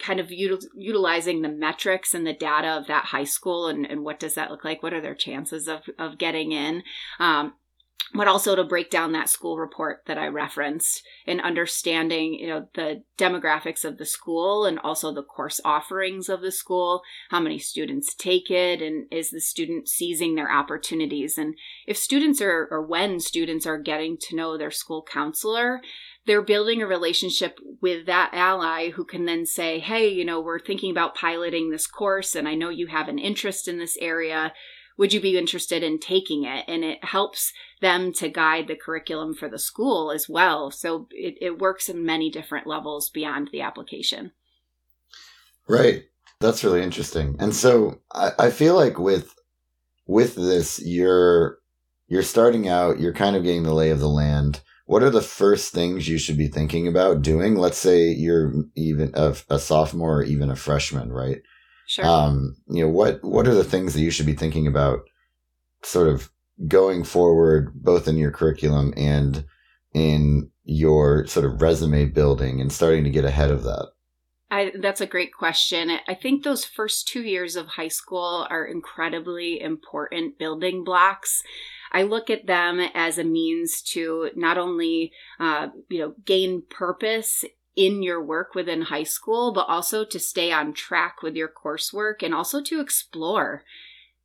kind 0.00 0.18
of 0.18 0.28
util- 0.28 0.64
utilizing 0.74 1.42
the 1.42 1.48
metrics 1.48 2.12
and 2.12 2.26
the 2.26 2.32
data 2.32 2.68
of 2.68 2.86
that 2.88 3.06
high 3.06 3.24
school 3.24 3.68
and, 3.68 3.86
and 3.86 4.02
what 4.02 4.18
does 4.18 4.34
that 4.34 4.50
look 4.50 4.64
like 4.64 4.82
what 4.82 4.92
are 4.92 5.00
their 5.00 5.14
chances 5.14 5.68
of, 5.68 5.82
of 5.98 6.18
getting 6.18 6.50
in 6.50 6.82
um, 7.20 7.54
but 8.14 8.28
also 8.28 8.54
to 8.54 8.64
break 8.64 8.88
down 8.88 9.12
that 9.12 9.28
school 9.28 9.58
report 9.58 10.02
that 10.06 10.16
I 10.16 10.28
referenced 10.28 11.02
and 11.26 11.40
understanding, 11.40 12.34
you 12.34 12.46
know, 12.46 12.68
the 12.74 13.02
demographics 13.18 13.84
of 13.84 13.98
the 13.98 14.06
school 14.06 14.64
and 14.64 14.78
also 14.78 15.12
the 15.12 15.22
course 15.22 15.60
offerings 15.64 16.28
of 16.28 16.40
the 16.40 16.52
school, 16.52 17.02
how 17.30 17.40
many 17.40 17.58
students 17.58 18.14
take 18.14 18.50
it, 18.50 18.80
and 18.80 19.06
is 19.10 19.30
the 19.30 19.40
student 19.40 19.88
seizing 19.88 20.34
their 20.34 20.50
opportunities? 20.50 21.36
And 21.36 21.54
if 21.86 21.96
students 21.96 22.40
are, 22.40 22.68
or 22.70 22.86
when 22.86 23.18
students 23.18 23.66
are 23.66 23.78
getting 23.78 24.16
to 24.28 24.36
know 24.36 24.56
their 24.56 24.70
school 24.70 25.02
counselor, 25.02 25.80
they're 26.26 26.42
building 26.42 26.82
a 26.82 26.86
relationship 26.86 27.58
with 27.80 28.06
that 28.06 28.30
ally 28.32 28.90
who 28.90 29.04
can 29.04 29.26
then 29.26 29.46
say, 29.46 29.78
Hey, 29.78 30.08
you 30.08 30.24
know, 30.24 30.40
we're 30.40 30.58
thinking 30.58 30.90
about 30.90 31.14
piloting 31.14 31.70
this 31.70 31.86
course, 31.86 32.34
and 32.34 32.48
I 32.48 32.54
know 32.54 32.68
you 32.68 32.86
have 32.86 33.08
an 33.08 33.18
interest 33.18 33.68
in 33.68 33.78
this 33.78 33.96
area 34.00 34.52
would 34.98 35.12
you 35.12 35.20
be 35.20 35.36
interested 35.36 35.82
in 35.82 35.98
taking 35.98 36.44
it? 36.44 36.64
And 36.68 36.84
it 36.84 37.04
helps 37.04 37.52
them 37.80 38.12
to 38.14 38.28
guide 38.28 38.68
the 38.68 38.76
curriculum 38.76 39.34
for 39.34 39.48
the 39.48 39.58
school 39.58 40.10
as 40.10 40.28
well. 40.28 40.70
So 40.70 41.08
it, 41.10 41.36
it 41.40 41.58
works 41.58 41.88
in 41.88 42.04
many 42.04 42.30
different 42.30 42.66
levels 42.66 43.10
beyond 43.10 43.50
the 43.52 43.60
application. 43.60 44.32
Right. 45.68 46.04
That's 46.40 46.64
really 46.64 46.82
interesting. 46.82 47.36
And 47.38 47.54
so 47.54 48.00
I, 48.12 48.30
I 48.38 48.50
feel 48.50 48.74
like 48.74 48.98
with 48.98 49.32
with 50.06 50.36
this, 50.36 50.80
you're 50.84 51.58
you're 52.08 52.22
starting 52.22 52.68
out, 52.68 53.00
you're 53.00 53.12
kind 53.12 53.36
of 53.36 53.42
getting 53.42 53.64
the 53.64 53.74
lay 53.74 53.90
of 53.90 54.00
the 54.00 54.08
land. 54.08 54.60
What 54.86 55.02
are 55.02 55.10
the 55.10 55.20
first 55.20 55.72
things 55.72 56.06
you 56.06 56.18
should 56.18 56.38
be 56.38 56.46
thinking 56.46 56.86
about 56.86 57.22
doing? 57.22 57.56
Let's 57.56 57.78
say 57.78 58.10
you're 58.10 58.52
even 58.76 59.10
a, 59.14 59.34
a 59.50 59.58
sophomore 59.58 60.18
or 60.18 60.22
even 60.22 60.48
a 60.48 60.56
freshman, 60.56 61.10
right? 61.10 61.42
Sure. 61.86 62.04
Um, 62.04 62.56
you 62.68 62.82
know, 62.82 62.90
what 62.90 63.22
what 63.22 63.46
are 63.46 63.54
the 63.54 63.64
things 63.64 63.94
that 63.94 64.00
you 64.00 64.10
should 64.10 64.26
be 64.26 64.34
thinking 64.34 64.66
about 64.66 65.00
sort 65.82 66.08
of 66.08 66.30
going 66.66 67.04
forward 67.04 67.72
both 67.74 68.08
in 68.08 68.16
your 68.16 68.30
curriculum 68.30 68.92
and 68.96 69.44
in 69.92 70.50
your 70.64 71.26
sort 71.26 71.46
of 71.46 71.62
resume 71.62 72.06
building 72.06 72.60
and 72.60 72.72
starting 72.72 73.04
to 73.04 73.10
get 73.10 73.24
ahead 73.24 73.50
of 73.50 73.62
that? 73.62 73.88
I, 74.50 74.72
that's 74.80 75.00
a 75.00 75.06
great 75.06 75.32
question. 75.32 75.90
I 76.06 76.14
think 76.14 76.44
those 76.44 76.64
first 76.64 77.08
two 77.08 77.22
years 77.22 77.56
of 77.56 77.66
high 77.66 77.88
school 77.88 78.46
are 78.48 78.64
incredibly 78.64 79.60
important 79.60 80.38
building 80.38 80.84
blocks. 80.84 81.42
I 81.92 82.04
look 82.04 82.30
at 82.30 82.46
them 82.46 82.80
as 82.94 83.18
a 83.18 83.24
means 83.24 83.82
to 83.88 84.30
not 84.36 84.56
only, 84.58 85.12
uh, 85.40 85.68
you 85.88 85.98
know, 85.98 86.14
gain 86.24 86.62
purpose 86.68 87.44
in 87.76 88.02
your 88.02 88.22
work 88.22 88.54
within 88.54 88.82
high 88.82 89.04
school, 89.04 89.52
but 89.52 89.68
also 89.68 90.04
to 90.04 90.18
stay 90.18 90.50
on 90.50 90.72
track 90.72 91.22
with 91.22 91.36
your 91.36 91.48
coursework 91.48 92.22
and 92.22 92.34
also 92.34 92.62
to 92.62 92.80
explore. 92.80 93.62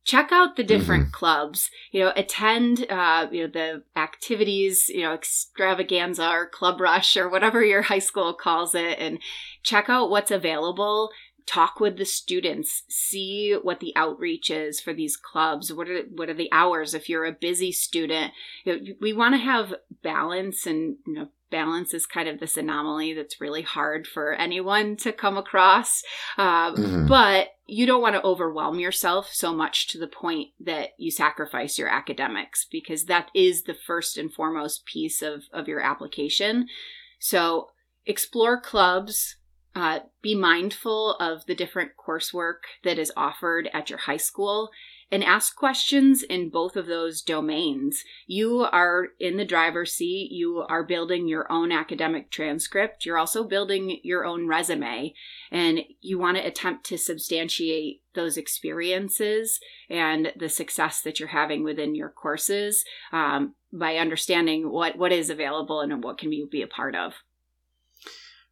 Check 0.04 0.32
out 0.32 0.56
the 0.56 0.64
different 0.64 1.04
mm-hmm. 1.04 1.12
clubs, 1.12 1.70
you 1.92 2.00
know, 2.00 2.12
attend, 2.16 2.90
uh, 2.90 3.28
you 3.30 3.42
know, 3.42 3.52
the 3.52 3.84
activities, 3.94 4.88
you 4.88 5.02
know, 5.02 5.14
extravaganza 5.14 6.28
or 6.28 6.48
club 6.48 6.80
rush 6.80 7.16
or 7.16 7.28
whatever 7.28 7.62
your 7.62 7.82
high 7.82 8.00
school 8.00 8.34
calls 8.34 8.74
it 8.74 8.98
and 8.98 9.20
check 9.62 9.88
out 9.88 10.10
what's 10.10 10.32
available 10.32 11.10
talk 11.46 11.80
with 11.80 11.98
the 11.98 12.04
students 12.04 12.82
see 12.88 13.56
what 13.62 13.80
the 13.80 13.92
outreach 13.96 14.50
is 14.50 14.80
for 14.80 14.94
these 14.94 15.16
clubs 15.16 15.72
what 15.72 15.88
are 15.88 16.02
what 16.14 16.28
are 16.28 16.34
the 16.34 16.48
hours 16.52 16.94
if 16.94 17.08
you're 17.08 17.24
a 17.24 17.32
busy 17.32 17.72
student 17.72 18.32
you 18.64 18.72
know, 18.72 18.92
we 19.00 19.12
want 19.12 19.34
to 19.34 19.38
have 19.38 19.74
balance 20.02 20.66
and 20.66 20.96
you 21.04 21.14
know 21.14 21.28
balance 21.52 21.94
is 21.94 22.06
kind 22.06 22.28
of 22.28 22.40
this 22.40 22.56
anomaly 22.56 23.14
that's 23.14 23.40
really 23.40 23.62
hard 23.62 24.08
for 24.08 24.32
anyone 24.32 24.96
to 24.96 25.12
come 25.12 25.38
across. 25.38 26.02
Um, 26.36 26.74
mm-hmm. 26.74 27.06
But 27.06 27.48
you 27.66 27.86
don't 27.86 28.02
want 28.02 28.16
to 28.16 28.24
overwhelm 28.24 28.80
yourself 28.80 29.28
so 29.32 29.54
much 29.54 29.86
to 29.88 29.98
the 29.98 30.08
point 30.08 30.48
that 30.58 30.90
you 30.98 31.12
sacrifice 31.12 31.78
your 31.78 31.88
academics 31.88 32.66
because 32.68 33.04
that 33.04 33.30
is 33.34 33.62
the 33.62 33.74
first 33.74 34.18
and 34.18 34.32
foremost 34.32 34.84
piece 34.84 35.22
of, 35.22 35.44
of 35.52 35.68
your 35.68 35.80
application. 35.80 36.66
So 37.20 37.68
explore 38.04 38.60
clubs. 38.60 39.36
Uh, 39.74 40.00
be 40.20 40.34
mindful 40.34 41.14
of 41.14 41.46
the 41.46 41.54
different 41.54 41.92
coursework 41.96 42.64
that 42.84 42.98
is 42.98 43.10
offered 43.16 43.70
at 43.72 43.88
your 43.88 44.00
high 44.00 44.18
school 44.18 44.68
and 45.12 45.22
ask 45.22 45.54
questions 45.54 46.22
in 46.22 46.48
both 46.48 46.74
of 46.74 46.86
those 46.86 47.20
domains. 47.20 48.02
You 48.26 48.66
are 48.72 49.08
in 49.20 49.36
the 49.36 49.44
driver's 49.44 49.92
seat. 49.92 50.32
You 50.32 50.64
are 50.70 50.82
building 50.82 51.28
your 51.28 51.52
own 51.52 51.70
academic 51.70 52.30
transcript. 52.30 53.04
You're 53.04 53.18
also 53.18 53.44
building 53.44 54.00
your 54.02 54.24
own 54.24 54.48
resume, 54.48 55.12
and 55.50 55.80
you 56.00 56.18
want 56.18 56.38
to 56.38 56.46
attempt 56.46 56.86
to 56.86 56.96
substantiate 56.96 58.02
those 58.14 58.38
experiences 58.38 59.60
and 59.90 60.32
the 60.34 60.48
success 60.48 61.02
that 61.02 61.20
you're 61.20 61.28
having 61.28 61.62
within 61.62 61.94
your 61.94 62.08
courses 62.08 62.84
um, 63.12 63.54
by 63.70 63.96
understanding 63.96 64.70
what 64.70 64.96
what 64.96 65.12
is 65.12 65.28
available 65.28 65.80
and 65.80 66.02
what 66.02 66.16
can 66.16 66.32
you 66.32 66.48
be 66.50 66.62
a 66.62 66.66
part 66.66 66.96
of. 66.96 67.12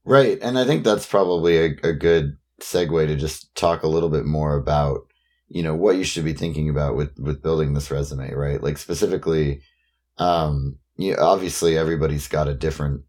Right, 0.05 0.39
and 0.43 0.59
I 0.59 0.67
think 0.67 0.85
that's 0.85 1.07
probably 1.07 1.57
a, 1.57 1.89
a 1.89 1.93
good 1.95 2.37
segue 2.61 3.07
to 3.07 3.17
just 3.17 3.55
talk 3.55 3.83
a 3.83 3.89
little 3.89 4.11
bit 4.11 4.27
more 4.27 4.57
about 4.57 5.10
you 5.51 5.63
know 5.63 5.75
what 5.75 5.97
you 5.97 6.05
should 6.05 6.25
be 6.25 6.33
thinking 6.33 6.71
about 6.71 6.97
with 6.97 7.19
with 7.19 7.43
building 7.43 7.75
this 7.75 7.91
resume 7.91 8.33
right? 8.33 8.63
Like 8.63 8.79
specifically 8.79 9.61
um 10.17 10.79
you 10.97 11.17
obviously 11.17 11.77
everybody's 11.77 12.29
got 12.29 12.49
a 12.49 12.55
different 12.55 13.03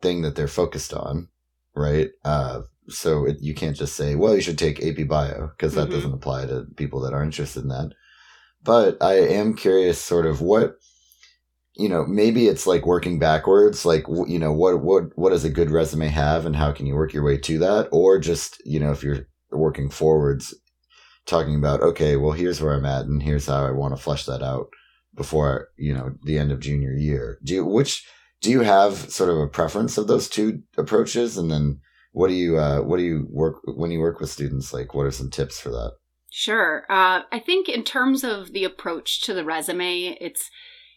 thing 0.00 0.22
that 0.22 0.36
they're 0.36 0.48
focused 0.48 0.94
on 0.94 1.28
right? 1.74 2.10
Uh 2.24 2.62
so 2.88 3.26
it, 3.26 3.36
you 3.40 3.54
can't 3.54 3.76
just 3.76 3.94
say 3.96 4.14
well 4.14 4.34
you 4.34 4.40
should 4.40 4.58
take 4.58 4.82
ap 4.82 5.06
bio 5.08 5.48
because 5.48 5.74
that 5.74 5.82
mm-hmm. 5.82 5.92
doesn't 5.92 6.14
apply 6.14 6.46
to 6.46 6.66
people 6.76 7.00
that 7.00 7.12
are 7.12 7.22
interested 7.22 7.64
in 7.64 7.68
that. 7.68 7.92
But 8.62 9.02
i 9.02 9.14
am 9.14 9.54
curious 9.54 10.00
sort 10.00 10.24
of 10.24 10.40
what 10.40 10.76
you 11.74 11.88
know 11.88 12.06
maybe 12.06 12.46
it's 12.46 12.66
like 12.66 12.86
working 12.86 13.18
backwards 13.18 13.84
like 13.84 14.04
you 14.28 14.38
know 14.38 14.52
what 14.52 14.82
what 14.82 15.16
what 15.16 15.30
does 15.30 15.44
a 15.44 15.50
good 15.50 15.70
resume 15.70 16.06
have 16.06 16.44
and 16.44 16.54
how 16.54 16.70
can 16.70 16.86
you 16.86 16.94
work 16.94 17.12
your 17.12 17.24
way 17.24 17.38
to 17.38 17.58
that? 17.58 17.88
Or 17.90 18.20
just 18.20 18.62
you 18.64 18.78
know 18.78 18.92
if 18.92 19.02
you're 19.02 19.26
working 19.50 19.90
forwards 19.90 20.54
talking 21.26 21.54
about, 21.56 21.80
okay, 21.80 22.16
well, 22.16 22.32
here's 22.32 22.60
where 22.60 22.74
I'm 22.74 22.86
at 22.86 23.06
and 23.06 23.22
here's 23.22 23.46
how 23.46 23.64
I 23.64 23.70
want 23.70 23.96
to 23.96 24.02
flesh 24.02 24.24
that 24.26 24.42
out 24.42 24.68
before, 25.14 25.68
you 25.76 25.94
know, 25.94 26.12
the 26.24 26.38
end 26.38 26.52
of 26.52 26.60
junior 26.60 26.92
year. 26.92 27.38
Do 27.42 27.54
you, 27.54 27.64
which, 27.64 28.06
do 28.40 28.50
you 28.50 28.60
have 28.60 28.94
sort 28.94 29.30
of 29.30 29.38
a 29.38 29.46
preference 29.46 29.98
of 29.98 30.06
those 30.06 30.28
two 30.28 30.62
approaches? 30.76 31.36
And 31.36 31.50
then 31.50 31.80
what 32.12 32.28
do 32.28 32.34
you, 32.34 32.58
uh, 32.58 32.80
what 32.80 32.96
do 32.96 33.04
you 33.04 33.26
work 33.30 33.60
when 33.64 33.90
you 33.90 34.00
work 34.00 34.20
with 34.20 34.30
students? 34.30 34.72
Like, 34.72 34.94
what 34.94 35.06
are 35.06 35.12
some 35.12 35.30
tips 35.30 35.60
for 35.60 35.70
that? 35.70 35.92
Sure. 36.30 36.84
Uh, 36.88 37.22
I 37.30 37.38
think 37.38 37.68
in 37.68 37.84
terms 37.84 38.24
of 38.24 38.52
the 38.52 38.64
approach 38.64 39.20
to 39.22 39.34
the 39.34 39.44
resume, 39.44 40.16
it's 40.20 40.50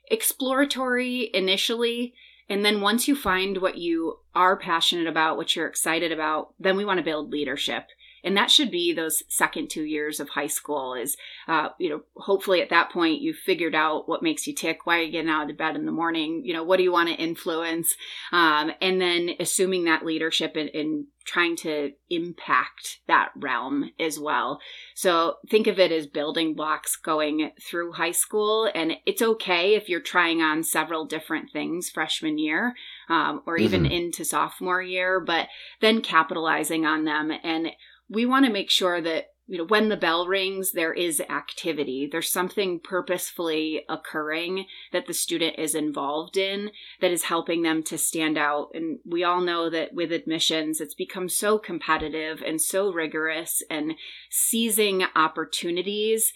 exploratory 0.10 1.30
initially. 1.34 2.14
And 2.48 2.64
then 2.64 2.80
once 2.80 3.08
you 3.08 3.16
find 3.16 3.58
what 3.58 3.78
you 3.78 4.20
are 4.34 4.58
passionate 4.58 5.08
about, 5.08 5.36
what 5.36 5.56
you're 5.56 5.68
excited 5.68 6.12
about, 6.12 6.54
then 6.60 6.78
we 6.78 6.86
want 6.86 7.00
to 7.00 7.04
build 7.04 7.32
leadership 7.32 7.88
and 8.26 8.36
that 8.36 8.52
should 8.52 8.72
be 8.72 8.94
those 8.94 9.24
second 9.30 9.70
two 9.70 9.84
years 9.84 10.20
of 10.20 10.30
high 10.30 10.48
school 10.48 10.94
is 10.96 11.16
uh, 11.48 11.70
you 11.80 11.90
know 11.90 12.02
hopefully 12.18 12.62
at 12.62 12.70
that 12.70 12.92
point 12.92 13.22
you've 13.22 13.38
figured 13.38 13.76
out 13.76 14.10
what 14.10 14.24
makes 14.24 14.48
you 14.48 14.54
tick 14.54 14.86
why 14.86 15.00
are 15.00 15.04
you 15.04 15.12
getting 15.12 15.30
out 15.30 15.50
of 15.50 15.58
bed 15.58 15.76
in 15.76 15.86
the 15.86 15.92
morning 15.92 16.42
you 16.44 16.54
know 16.54 16.64
what 16.64 16.78
do 16.78 16.84
you 16.84 16.92
want 16.92 17.08
to 17.08 17.16
influence 17.16 17.96
um, 18.32 18.72
and 18.82 19.00
then 19.00 19.30
assuming 19.40 19.86
that 19.86 20.06
leadership 20.06 20.56
and, 20.56 20.70
and 20.70 21.06
trying 21.26 21.56
to 21.56 21.92
impact 22.10 23.00
that 23.08 23.30
realm 23.36 23.92
as 24.00 24.20
well. 24.20 24.60
So 24.94 25.38
think 25.50 25.66
of 25.66 25.80
it 25.80 25.92
as 25.92 26.06
building 26.06 26.54
blocks 26.54 26.96
going 26.96 27.52
through 27.60 27.94
high 27.94 28.12
school. 28.12 28.70
And 28.74 28.94
it's 29.06 29.24
okay 29.24 29.74
if 29.74 29.90
you're 29.90 30.00
trying 30.00 30.42
on 30.42 30.64
several 30.64 31.06
different 31.06 31.52
things 31.52 31.90
freshman 31.90 32.38
year 32.38 32.76
um, 33.10 33.42
or 33.48 33.58
even 33.58 33.84
mm-hmm. 33.84 33.92
into 33.92 34.24
sophomore 34.24 34.82
year, 34.82 35.20
but 35.20 35.48
then 35.82 36.02
capitalizing 36.02 36.86
on 36.86 37.06
them 37.06 37.32
and 37.44 37.72
we 38.10 38.26
want 38.26 38.46
to 38.46 38.52
make 38.52 38.70
sure 38.70 39.02
that 39.02 39.32
you 39.48 39.60
know 39.60 39.66
when 39.66 39.90
the 39.90 39.98
bell 39.98 40.28
rings 40.28 40.72
there 40.72 40.94
is 40.94 41.22
activity. 41.22 42.08
There's 42.12 42.32
something 42.32 42.80
purposefully 42.80 43.86
occurring 43.88 44.66
that 44.92 45.06
the 45.06 45.14
student 45.14 45.60
is 45.60 45.76
involved 45.76 46.36
in 46.36 46.72
that 47.00 47.12
is 47.12 47.24
helping 47.24 47.62
them 47.62 47.84
to 47.84 47.98
stand 47.98 48.38
out. 48.38 48.70
And 48.74 49.00
we 49.06 49.24
all 49.24 49.42
know 49.42 49.70
that 49.70 49.94
with 49.94 50.12
admissions 50.12 50.82
it's 50.82 50.96
become 50.96 51.30
so 51.30 51.60
competitive 51.60 52.42
and 52.46 52.60
so 52.60 52.92
rigorous 52.92 53.62
and 53.70 53.94
seizing 54.30 55.04
opportunities 55.16 56.34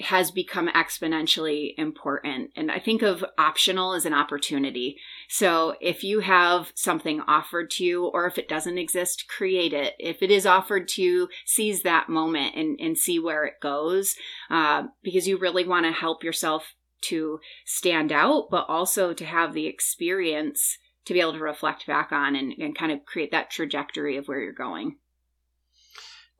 has 0.00 0.30
become 0.30 0.68
exponentially 0.68 1.74
important. 1.76 2.50
And 2.56 2.70
I 2.70 2.78
think 2.78 3.02
of 3.02 3.24
optional 3.36 3.94
as 3.94 4.04
an 4.04 4.14
opportunity. 4.14 4.96
So 5.28 5.74
if 5.80 6.04
you 6.04 6.20
have 6.20 6.72
something 6.74 7.20
offered 7.22 7.70
to 7.72 7.84
you, 7.84 8.06
or 8.06 8.26
if 8.26 8.38
it 8.38 8.48
doesn't 8.48 8.78
exist, 8.78 9.26
create 9.28 9.72
it. 9.72 9.94
If 9.98 10.22
it 10.22 10.30
is 10.30 10.46
offered 10.46 10.88
to 10.88 11.02
you, 11.02 11.28
seize 11.44 11.82
that 11.82 12.08
moment 12.08 12.54
and, 12.54 12.78
and 12.80 12.96
see 12.96 13.18
where 13.18 13.44
it 13.44 13.60
goes, 13.60 14.14
uh, 14.50 14.84
because 15.02 15.26
you 15.26 15.36
really 15.36 15.66
want 15.66 15.86
to 15.86 15.92
help 15.92 16.22
yourself 16.22 16.74
to 17.00 17.40
stand 17.64 18.12
out, 18.12 18.48
but 18.50 18.66
also 18.68 19.12
to 19.12 19.24
have 19.24 19.54
the 19.54 19.66
experience 19.66 20.78
to 21.04 21.12
be 21.14 21.20
able 21.20 21.32
to 21.32 21.38
reflect 21.38 21.86
back 21.86 22.12
on 22.12 22.36
and, 22.36 22.52
and 22.58 22.76
kind 22.76 22.92
of 22.92 23.04
create 23.04 23.30
that 23.30 23.50
trajectory 23.50 24.16
of 24.16 24.26
where 24.26 24.40
you're 24.40 24.52
going. 24.52 24.96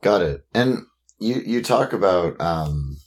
Got 0.01 0.21
it. 0.21 0.45
And 0.53 0.85
you, 1.17 1.41
you 1.45 1.61
talk 1.61 1.91
about, 1.91 2.39
um, 2.39 2.97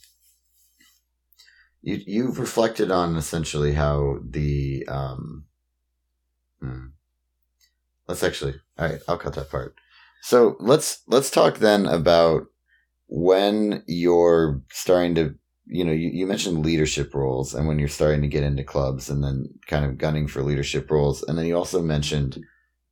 you 1.83 2.01
you've 2.07 2.39
reflected 2.39 2.89
on 2.89 3.15
essentially 3.17 3.73
how 3.73 4.17
the 4.27 4.85
um 4.87 5.45
hmm. 6.59 6.85
let's 8.07 8.23
actually 8.23 8.55
all 8.79 8.87
right 8.87 8.99
i'll 9.07 9.17
cut 9.17 9.35
that 9.35 9.51
part. 9.51 9.75
So 10.21 10.55
let's 10.59 11.03
let's 11.07 11.29
talk 11.29 11.57
then 11.57 11.85
about 11.85 12.43
when 13.07 13.83
you're 13.85 14.61
starting 14.71 15.13
to 15.15 15.35
you 15.65 15.83
know 15.83 15.91
you, 15.91 16.09
you 16.09 16.25
mentioned 16.25 16.65
leadership 16.65 17.13
roles 17.13 17.53
and 17.53 17.67
when 17.67 17.77
you're 17.77 17.89
starting 17.89 18.21
to 18.21 18.27
get 18.27 18.43
into 18.43 18.63
clubs 18.63 19.09
and 19.09 19.23
then 19.23 19.47
kind 19.67 19.85
of 19.85 19.97
gunning 19.97 20.27
for 20.27 20.41
leadership 20.41 20.89
roles. 20.89 21.21
And 21.23 21.37
then 21.37 21.45
you 21.45 21.55
also 21.55 21.81
mentioned 21.81 22.39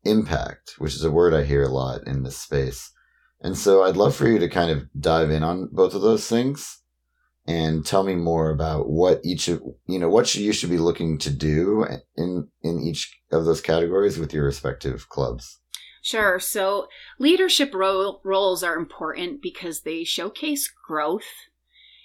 impact 0.04 0.74
which 0.80 0.96
is 0.96 1.04
a 1.04 1.12
word 1.12 1.32
i 1.32 1.44
hear 1.44 1.64
a 1.64 1.70
lot 1.70 2.06
in 2.08 2.24
this 2.24 2.38
space. 2.38 2.92
And 3.40 3.58
so 3.58 3.84
i'd 3.84 3.96
love 3.96 4.16
for 4.16 4.28
you 4.28 4.40
to 4.40 4.50
kind 4.50 4.72
of 4.72 4.88
dive 5.00 5.32
in 5.32 5.44
on 5.44 5.70
both 5.72 5.94
of 5.94 6.02
those 6.02 6.28
things 6.28 6.81
and 7.48 7.86
tell 7.86 8.04
me 8.04 8.16
more 8.16 8.52
about 8.52 8.90
what 8.90 9.20
each 9.24 9.48
of 9.48 9.62
you 9.88 10.00
know 10.00 10.10
what 10.10 10.34
you 10.36 10.54
should 10.54 10.70
be 10.70 10.78
looking 10.78 11.18
to 11.20 11.30
do 11.30 11.86
in 12.16 12.48
in 12.62 12.80
each 12.80 13.20
of 13.32 13.46
those 13.46 13.62
categories 13.62 14.18
with 14.18 14.34
your 14.34 14.46
respective 14.46 15.10
clubs. 15.10 15.60
Sure. 16.04 16.40
So 16.40 16.88
leadership 17.20 17.74
ro- 17.76 18.22
roles 18.24 18.64
are 18.64 18.76
important 18.76 19.42
because 19.42 19.82
they 19.82 20.04
showcase 20.04 20.72
growth. 20.88 21.30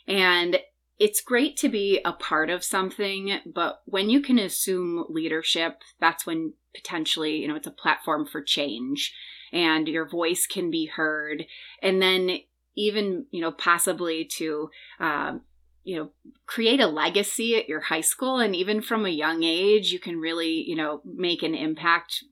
And 0.06 0.60
it's 0.98 1.22
great 1.22 1.56
to 1.58 1.68
be 1.68 2.00
a 2.04 2.12
part 2.12 2.48
of 2.48 2.64
something 2.64 3.38
but 3.52 3.82
when 3.84 4.08
you 4.08 4.22
can 4.22 4.38
assume 4.38 5.04
leadership 5.10 5.82
that's 6.00 6.24
when 6.24 6.54
potentially 6.74 7.36
you 7.36 7.46
know 7.48 7.54
it's 7.54 7.66
a 7.66 7.70
platform 7.70 8.26
for 8.26 8.40
change 8.40 9.12
and 9.52 9.88
your 9.88 10.08
voice 10.08 10.46
can 10.46 10.70
be 10.70 10.86
heard. 10.86 11.46
And 11.82 12.02
then 12.02 12.38
even 12.76 13.26
you 13.30 13.40
know 13.40 13.50
possibly 13.50 14.24
to 14.24 14.70
um, 15.00 15.42
you 15.86 15.96
know 15.96 16.10
create 16.46 16.80
a 16.80 16.86
legacy 16.86 17.56
at 17.56 17.68
your 17.68 17.80
high 17.80 18.00
school 18.00 18.38
and 18.38 18.54
even 18.54 18.82
from 18.82 19.06
a 19.06 19.10
young 19.10 19.42
age 19.42 19.92
you 19.92 19.98
can 19.98 20.18
really 20.18 20.64
you 20.66 20.76
know 20.76 21.00
make 21.04 21.42
an 21.42 21.54
impact 21.54 22.24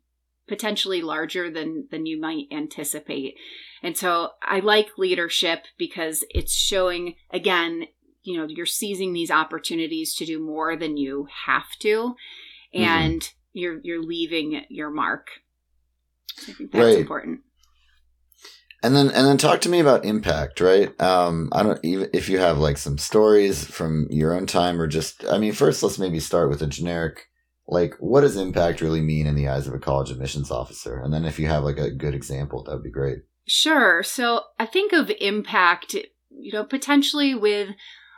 potentially 0.46 1.00
larger 1.00 1.50
than 1.50 1.86
than 1.90 2.04
you 2.04 2.20
might 2.20 2.46
anticipate 2.52 3.36
and 3.82 3.96
so 3.96 4.30
i 4.42 4.58
like 4.58 4.98
leadership 4.98 5.64
because 5.78 6.24
it's 6.30 6.52
showing 6.52 7.14
again 7.30 7.86
you 8.22 8.36
know 8.36 8.46
you're 8.48 8.66
seizing 8.66 9.12
these 9.12 9.30
opportunities 9.30 10.14
to 10.14 10.26
do 10.26 10.38
more 10.38 10.76
than 10.76 10.96
you 10.96 11.26
have 11.46 11.70
to 11.78 12.16
mm-hmm. 12.74 12.82
and 12.82 13.20
mm-hmm. 13.20 13.58
you're 13.58 13.80
you're 13.84 14.02
leaving 14.02 14.64
your 14.68 14.90
mark 14.90 15.28
so 16.34 16.50
i 16.50 16.54
think 16.54 16.72
that's 16.72 16.84
right. 16.84 16.98
important 16.98 17.40
and 18.84 18.94
then 18.94 19.06
and 19.06 19.26
then 19.26 19.38
talk 19.38 19.60
to 19.62 19.68
me 19.68 19.80
about 19.80 20.04
impact 20.04 20.60
right? 20.60 20.98
Um 21.00 21.48
i 21.52 21.62
don't 21.62 21.80
even 21.82 22.08
if 22.12 22.28
you 22.28 22.38
have 22.38 22.58
like 22.58 22.78
some 22.78 22.98
stories 22.98 23.64
from 23.64 24.06
your 24.10 24.34
own 24.34 24.46
time 24.46 24.80
or 24.80 24.86
just 24.86 25.24
i 25.26 25.38
mean 25.38 25.52
first 25.52 25.82
let's 25.82 25.98
maybe 25.98 26.20
start 26.20 26.50
with 26.50 26.62
a 26.62 26.66
generic 26.66 27.28
like 27.66 27.94
what 27.98 28.20
does 28.20 28.36
impact 28.36 28.80
really 28.80 29.00
mean 29.00 29.26
in 29.26 29.34
the 29.34 29.48
eyes 29.48 29.66
of 29.66 29.74
a 29.74 29.78
college 29.78 30.10
admissions 30.10 30.50
officer? 30.50 31.00
And 31.00 31.14
then 31.14 31.24
if 31.24 31.38
you 31.38 31.48
have 31.48 31.64
like 31.64 31.78
a 31.78 31.90
good 31.90 32.14
example 32.14 32.62
that 32.62 32.72
would 32.72 32.84
be 32.84 32.90
great. 32.90 33.18
Sure. 33.46 34.02
So 34.02 34.42
i 34.58 34.66
think 34.66 34.92
of 34.92 35.10
impact 35.20 35.94
you 35.94 36.52
know 36.52 36.64
potentially 36.64 37.34
with 37.34 37.70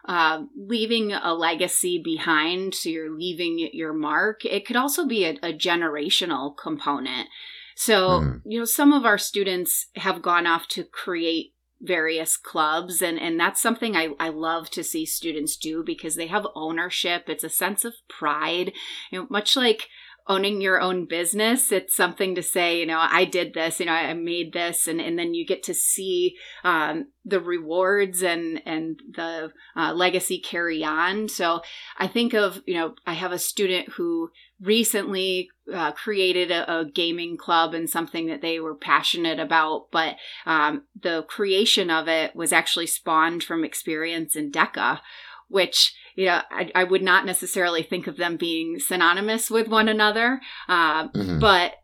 uh, 0.08 0.44
leaving 0.56 1.12
a 1.12 1.34
legacy 1.34 2.00
behind 2.02 2.72
so 2.76 2.88
you're 2.88 3.16
leaving 3.16 3.68
your 3.72 3.92
mark. 3.92 4.44
It 4.44 4.64
could 4.64 4.76
also 4.76 5.04
be 5.04 5.24
a, 5.24 5.30
a 5.42 5.52
generational 5.52 6.56
component 6.56 7.28
so, 7.76 8.08
mm. 8.20 8.40
you 8.46 8.58
know, 8.58 8.64
some 8.64 8.92
of 8.92 9.04
our 9.04 9.18
students 9.18 9.88
have 9.96 10.22
gone 10.22 10.46
off 10.46 10.66
to 10.68 10.82
create 10.82 11.52
various 11.82 12.38
clubs 12.38 13.02
and 13.02 13.20
and 13.20 13.38
that's 13.38 13.60
something 13.60 13.94
I, 13.94 14.08
I 14.18 14.30
love 14.30 14.70
to 14.70 14.82
see 14.82 15.04
students 15.04 15.58
do 15.58 15.84
because 15.84 16.16
they 16.16 16.26
have 16.28 16.46
ownership. 16.54 17.24
It's 17.28 17.44
a 17.44 17.50
sense 17.50 17.84
of 17.84 17.92
pride. 18.08 18.72
You 19.12 19.20
know 19.20 19.26
much 19.28 19.56
like 19.56 19.88
owning 20.28 20.60
your 20.60 20.80
own 20.80 21.06
business 21.06 21.70
it's 21.70 21.94
something 21.94 22.34
to 22.34 22.42
say 22.42 22.80
you 22.80 22.86
know 22.86 22.98
i 22.98 23.24
did 23.24 23.54
this 23.54 23.78
you 23.78 23.86
know 23.86 23.92
i 23.92 24.12
made 24.12 24.52
this 24.52 24.88
and, 24.88 25.00
and 25.00 25.16
then 25.16 25.34
you 25.34 25.46
get 25.46 25.62
to 25.62 25.72
see 25.72 26.34
um, 26.64 27.06
the 27.24 27.38
rewards 27.38 28.22
and 28.22 28.60
and 28.66 29.00
the 29.14 29.52
uh, 29.76 29.92
legacy 29.92 30.40
carry 30.40 30.82
on. 30.82 31.28
So 31.28 31.60
i 31.98 32.06
think 32.06 32.34
of 32.34 32.62
you 32.66 32.74
know 32.74 32.94
i 33.06 33.12
have 33.12 33.32
a 33.32 33.38
student 33.38 33.90
who 33.90 34.30
recently 34.60 35.50
uh, 35.72 35.92
created 35.92 36.50
a, 36.50 36.80
a, 36.80 36.84
gaming 36.84 37.36
club 37.36 37.74
and 37.74 37.90
something 37.90 38.26
that 38.26 38.40
they 38.40 38.58
were 38.60 38.74
passionate 38.74 39.38
about 39.38 39.90
but 39.90 40.16
um, 40.46 40.84
the 41.00 41.24
creation 41.28 41.90
of 41.90 42.08
it 42.08 42.34
was 42.34 42.52
actually 42.52 42.86
spawned 42.86 43.42
from 43.42 43.64
experience 43.64 44.36
in 44.36 44.50
deca 44.50 45.00
which 45.48 45.94
you 46.14 46.26
know 46.26 46.40
I, 46.50 46.70
I, 46.74 46.84
would 46.84 47.02
not 47.02 47.26
necessarily 47.26 47.82
think 47.82 48.06
of 48.06 48.16
them 48.16 48.36
being 48.36 48.78
synonymous 48.78 49.50
with 49.50 49.68
one 49.68 49.88
another 49.88 50.40
uh, 50.68 51.08
mm-hmm. 51.08 51.38
but 51.38 51.74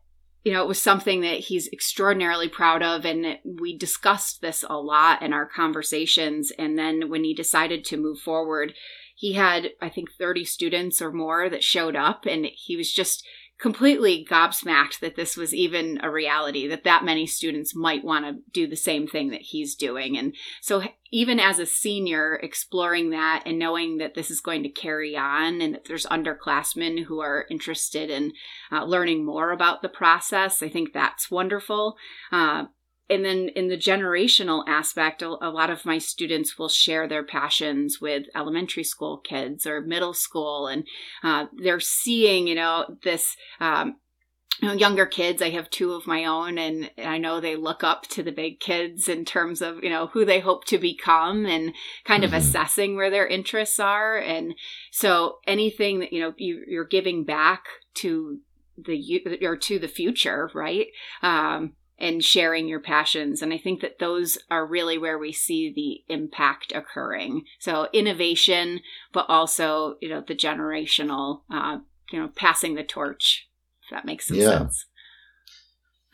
you 0.43 0.51
know 0.51 0.63
it 0.63 0.67
was 0.67 0.81
something 0.81 1.21
that 1.21 1.39
he's 1.39 1.69
extraordinarily 1.71 2.49
proud 2.49 2.81
of 2.81 3.05
and 3.05 3.37
we 3.43 3.77
discussed 3.77 4.41
this 4.41 4.63
a 4.67 4.77
lot 4.77 5.21
in 5.21 5.33
our 5.33 5.45
conversations 5.45 6.51
and 6.57 6.77
then 6.77 7.09
when 7.09 7.23
he 7.23 7.33
decided 7.33 7.85
to 7.85 7.97
move 7.97 8.19
forward 8.19 8.73
he 9.23 9.31
had 9.31 9.69
i 9.81 9.87
think 9.87 10.09
30 10.11 10.43
students 10.43 11.01
or 11.01 11.09
more 11.09 11.49
that 11.49 11.63
showed 11.63 11.95
up 11.95 12.25
and 12.25 12.45
he 12.53 12.75
was 12.75 12.91
just 12.91 13.25
completely 13.57 14.27
gobsmacked 14.29 14.99
that 14.99 15.15
this 15.15 15.37
was 15.37 15.53
even 15.53 15.97
a 16.03 16.09
reality 16.09 16.67
that 16.67 16.83
that 16.83 17.05
many 17.05 17.25
students 17.25 17.73
might 17.73 18.03
want 18.03 18.25
to 18.25 18.41
do 18.51 18.67
the 18.67 18.75
same 18.75 19.07
thing 19.07 19.29
that 19.29 19.39
he's 19.39 19.75
doing. 19.75 20.17
And 20.17 20.35
so 20.59 20.83
even 21.13 21.39
as 21.39 21.59
a 21.59 21.65
senior 21.65 22.35
exploring 22.43 23.11
that 23.11 23.43
and 23.45 23.57
knowing 23.57 23.99
that 23.99 24.15
this 24.15 24.29
is 24.29 24.41
going 24.41 24.63
to 24.63 24.69
carry 24.69 25.15
on 25.15 25.61
and 25.61 25.75
that 25.75 25.85
there's 25.85 26.05
underclassmen 26.07 27.05
who 27.05 27.21
are 27.21 27.45
interested 27.49 28.09
in 28.09 28.33
uh, 28.69 28.83
learning 28.83 29.23
more 29.23 29.51
about 29.51 29.81
the 29.81 29.87
process 29.87 30.61
i 30.61 30.67
think 30.67 30.91
that's 30.91 31.31
wonderful. 31.31 31.95
Uh, 32.33 32.65
and 33.09 33.25
then 33.25 33.49
in 33.55 33.67
the 33.67 33.77
generational 33.77 34.63
aspect 34.67 35.21
a, 35.21 35.27
a, 35.27 35.49
lot 35.49 35.69
of 35.69 35.85
my 35.85 35.97
students 35.97 36.57
will 36.57 36.69
share 36.69 37.07
their 37.07 37.23
passions 37.23 37.99
with 37.99 38.23
elementary 38.35 38.83
school 38.83 39.17
kids 39.17 39.67
or 39.67 39.81
middle 39.81 40.13
school. 40.13 40.67
And 40.67 40.85
uh, 41.23 41.47
they're 41.61 41.79
seeing 41.79 42.47
you 42.47 42.55
know 42.55 42.97
this 43.03 43.35
um, 43.59 43.95
younger 44.61 45.05
kids 45.05 45.41
i 45.41 45.49
have 45.49 45.69
two 45.69 45.93
of 45.93 46.07
my 46.07 46.25
own 46.25 46.57
and 46.57 46.89
i 46.99 47.17
know 47.17 47.39
they 47.39 47.55
look 47.55 47.83
up 47.83 48.03
to 48.03 48.21
the 48.21 48.31
big 48.31 48.59
kids 48.59 49.09
in 49.09 49.25
terms 49.25 49.61
of 49.61 49.83
you 49.83 49.89
know 49.89 50.07
who 50.07 50.23
they 50.23 50.39
hope 50.39 50.63
to 50.65 50.77
become 50.77 51.45
and 51.45 51.73
kind 52.05 52.23
mm-hmm. 52.23 52.33
of 52.33 52.41
assessing 52.41 52.95
where 52.95 53.09
their 53.09 53.27
interests 53.27 53.79
are. 53.79 54.17
And 54.17 54.53
so 54.91 55.39
anything 55.47 55.99
that 55.99 56.13
you 56.13 56.21
know 56.21 56.33
you, 56.37 56.63
you're 56.67 56.85
giving 56.85 57.23
back 57.23 57.65
to 57.95 58.39
the 58.77 59.39
or 59.43 59.57
to 59.57 59.79
the 59.79 59.87
future 59.87 60.49
right? 60.53 60.87
Um, 61.21 61.73
and 61.99 62.23
sharing 62.23 62.67
your 62.67 62.79
passions. 62.79 63.41
And 63.41 63.53
I 63.53 63.57
think 63.57 63.81
that 63.81 63.99
those 63.99 64.37
are 64.49 64.65
really 64.65 64.97
where 64.97 65.17
we 65.17 65.31
see 65.31 65.71
the 65.73 66.13
impact 66.13 66.71
occurring. 66.73 67.43
So 67.59 67.87
innovation, 67.93 68.81
but 69.13 69.25
also, 69.29 69.97
you 70.01 70.09
know, 70.09 70.23
the 70.25 70.35
generational, 70.35 71.41
uh, 71.51 71.79
you 72.11 72.19
know, 72.19 72.29
passing 72.35 72.75
the 72.75 72.83
torch, 72.83 73.47
if 73.83 73.91
that 73.91 74.05
makes 74.05 74.27
some 74.27 74.37
yeah. 74.37 74.57
sense. 74.57 74.85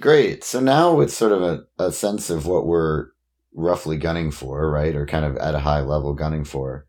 Great. 0.02 0.44
So 0.44 0.60
now 0.60 0.94
with 0.94 1.12
sort 1.12 1.32
of 1.32 1.42
a, 1.42 1.66
a 1.78 1.92
sense 1.92 2.30
of 2.30 2.46
what 2.46 2.66
we're 2.66 3.08
roughly 3.54 3.98
gunning 3.98 4.32
for, 4.32 4.70
right? 4.70 4.96
Or 4.96 5.06
kind 5.06 5.26
of 5.26 5.38
at 5.38 5.56
a 5.56 5.60
high 5.60 5.82
level 5.82 6.14
gunning 6.14 6.46
for, 6.46 6.86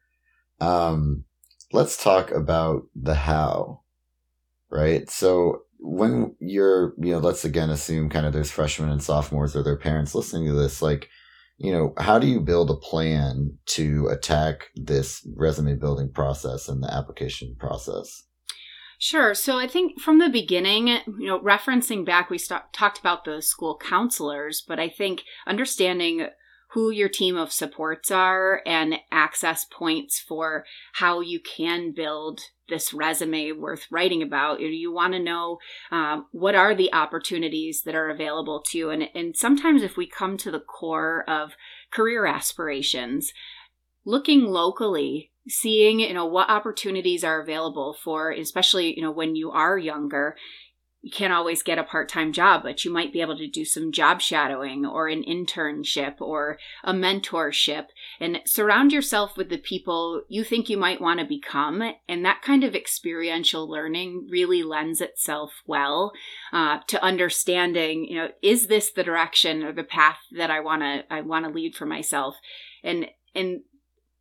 um, 0.61 1.25
let's 1.73 1.97
talk 1.97 2.31
about 2.31 2.83
the 2.95 3.15
how, 3.15 3.81
right? 4.69 5.09
So 5.11 5.63
when 5.83 6.35
you're, 6.41 6.95
you 6.99 7.13
know, 7.13 7.19
let's 7.19 7.45
again 7.45 7.71
assume 7.71 8.11
kind 8.11 8.27
of 8.27 8.33
there's 8.33 8.51
freshmen 8.51 8.91
and 8.91 9.03
sophomores 9.03 9.57
or 9.57 9.63
their 9.63 9.79
parents 9.79 10.15
listening 10.15 10.47
to 10.47 10.53
this, 10.53 10.83
like, 10.83 11.09
you 11.59 11.73
know, 11.73 11.93
how 11.99 12.19
do 12.19 12.27
you 12.27 12.41
build 12.41 12.71
a 12.71 12.77
plan 12.77 13.59
to 13.67 14.09
attack 14.09 14.69
this 14.75 15.27
resume 15.37 15.75
building 15.75 16.11
process 16.11 16.69
and 16.69 16.83
the 16.83 16.93
application 16.93 17.55
process? 17.59 18.25
Sure. 18.99 19.35
So 19.35 19.59
I 19.59 19.67
think 19.67 19.99
from 20.01 20.19
the 20.19 20.29
beginning, 20.29 20.89
you 20.89 21.27
know, 21.27 21.41
referencing 21.41 22.05
back, 22.05 22.29
we 22.29 22.37
st- 22.37 22.73
talked 22.73 22.99
about 22.99 23.25
the 23.25 23.41
school 23.41 23.79
counselors, 23.79 24.63
but 24.67 24.79
I 24.79 24.91
think 24.91 25.23
understanding 25.47 26.27
who 26.73 26.91
your 26.91 27.09
team 27.09 27.37
of 27.37 27.53
supports 27.53 28.11
are 28.11 28.63
and 28.65 28.95
access 29.11 29.65
points 29.65 30.21
for 30.21 30.65
how 30.95 31.21
you 31.21 31.41
can 31.41 31.93
build 31.93 32.41
this 32.69 32.95
resume 32.95 33.53
worth 33.53 33.87
writing 33.91 34.23
about. 34.23 34.61
You 34.61 34.93
want 34.93 35.15
to 35.15 35.19
know 35.19 35.59
um, 35.91 36.27
what 36.31 36.55
are 36.55 36.75
the 36.75 36.93
opportunities 36.93 37.83
that 37.83 37.97
are 37.97 38.09
available 38.09 38.63
to 38.71 38.79
you. 38.79 38.91
And, 38.91 39.09
and 39.15 39.37
sometimes, 39.37 39.83
if 39.83 39.97
we 39.97 40.07
come 40.07 40.37
to 40.39 40.51
the 40.51 40.61
core 40.61 41.25
of 41.29 41.53
career 41.91 42.25
aspirations, 42.27 43.33
looking 44.05 44.45
locally 44.45 45.33
seeing 45.49 46.01
you 46.01 46.15
know 46.15 46.27
what 46.27 46.51
opportunities 46.51 47.25
are 47.25 47.41
available 47.41 47.97
for 48.05 48.31
especially 48.31 48.95
you 48.95 49.03
know 49.03 49.11
when 49.11 49.35
you 49.35 49.51
are 49.51 49.79
younger 49.79 50.37
you 51.03 51.11
can't 51.11 51.33
always 51.33 51.63
get 51.63 51.79
a 51.79 51.85
part-time 51.85 52.33
job 52.33 52.63
but 52.63 52.85
you 52.85 52.93
might 52.93 53.13
be 53.13 53.21
able 53.21 53.37
to 53.37 53.49
do 53.49 53.65
some 53.65 53.93
job 53.93 54.21
shadowing 54.21 54.85
or 54.85 55.09
an 55.09 55.23
internship 55.23 56.21
or 56.21 56.59
a 56.85 56.93
mentorship 56.93 57.87
and 58.19 58.41
surround 58.47 58.93
yourself 58.93 59.37
with 59.37 59.49
the 59.49 59.59
people 59.59 60.23
you 60.29 60.45
think 60.45 60.69
you 60.69 60.77
might 60.77 61.01
want 61.01 61.21
to 61.21 61.27
become. 61.27 61.83
And 62.09 62.25
that 62.25 62.43
kind 62.43 62.65
of 62.65 62.75
experiential 62.75 63.69
learning 63.69 64.29
really 64.31 64.63
lends 64.63 65.01
itself 65.01 65.63
well 65.67 66.13
uh, 66.53 66.81
to 66.89 67.03
understanding 67.03 68.05
you 68.05 68.17
know 68.17 68.29
is 68.43 68.67
this 68.67 68.91
the 68.93 69.05
direction 69.05 69.63
or 69.63 69.73
the 69.73 69.85
path 69.85 70.19
that 70.33 70.51
i 70.51 70.61
want 70.61 70.83
to 70.83 71.05
i 71.13 71.21
want 71.21 71.45
to 71.45 71.51
lead 71.51 71.75
for 71.75 71.87
myself? 71.87 72.37
And 72.83 73.07
and 73.35 73.61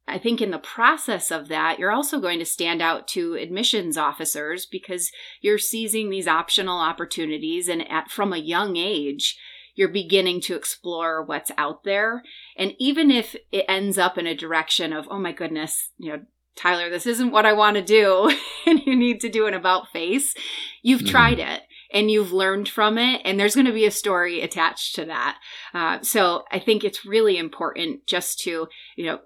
I 0.10 0.18
think 0.18 0.42
in 0.42 0.52
the 0.52 0.60
process 0.60 1.32
of 1.32 1.48
that, 1.48 1.80
you're 1.80 1.92
also 1.92 2.20
going 2.20 2.40
to 2.40 2.46
stand 2.46 2.82
out 2.82 3.08
to 3.10 3.36
admissions 3.36 3.98
officers 3.98 4.66
because 4.66 5.12
you're 5.42 5.58
seizing 5.58 6.10
these 6.10 6.28
optional 6.28 6.80
opportunities 6.80 7.68
and 7.68 7.90
at 7.90 8.12
from 8.12 8.34
a 8.34 8.38
young 8.38 8.78
age, 8.78 9.38
you're 9.76 9.88
beginning 9.88 10.42
to 10.42 10.56
explore 10.56 11.24
what's 11.24 11.52
out 11.58 11.84
there. 11.84 12.24
And 12.58 12.74
even 12.80 13.12
if 13.12 13.36
it 13.52 13.66
ends 13.70 13.98
up 13.98 14.18
in 14.18 14.28
a 14.28 14.36
direction 14.36 14.92
of, 14.92 15.08
oh 15.10 15.20
my 15.20 15.32
goodness, 15.32 15.92
you 15.98 16.12
know, 16.12 16.20
Tyler, 16.56 16.90
this 16.90 17.06
isn't 17.06 17.32
what 17.32 17.46
I 17.46 17.54
want 17.54 17.78
to 17.78 17.82
do, 17.82 18.36
and 18.66 18.82
you 18.86 18.96
need 18.96 19.22
to 19.22 19.30
do 19.30 19.48
an 19.48 19.54
about 19.54 19.92
face, 19.94 20.36
you've 20.82 21.02
mm-hmm. 21.02 21.10
tried 21.10 21.40
it 21.40 21.62
and 21.92 22.12
you've 22.12 22.32
learned 22.32 22.70
from 22.70 22.98
it, 22.98 23.22
and 23.26 23.40
there's 23.40 23.56
going 23.56 23.66
to 23.66 23.74
be 23.74 23.86
a 23.86 23.92
story 23.92 24.42
attached 24.42 24.96
to 24.96 25.06
that. 25.06 25.40
Uh, 25.74 26.00
so 26.02 26.44
I 26.52 26.60
think 26.60 26.84
it's 26.84 27.06
really 27.06 27.38
important 27.38 28.06
just 28.06 28.40
to, 28.42 28.68
you 28.96 29.06
know, 29.06 29.20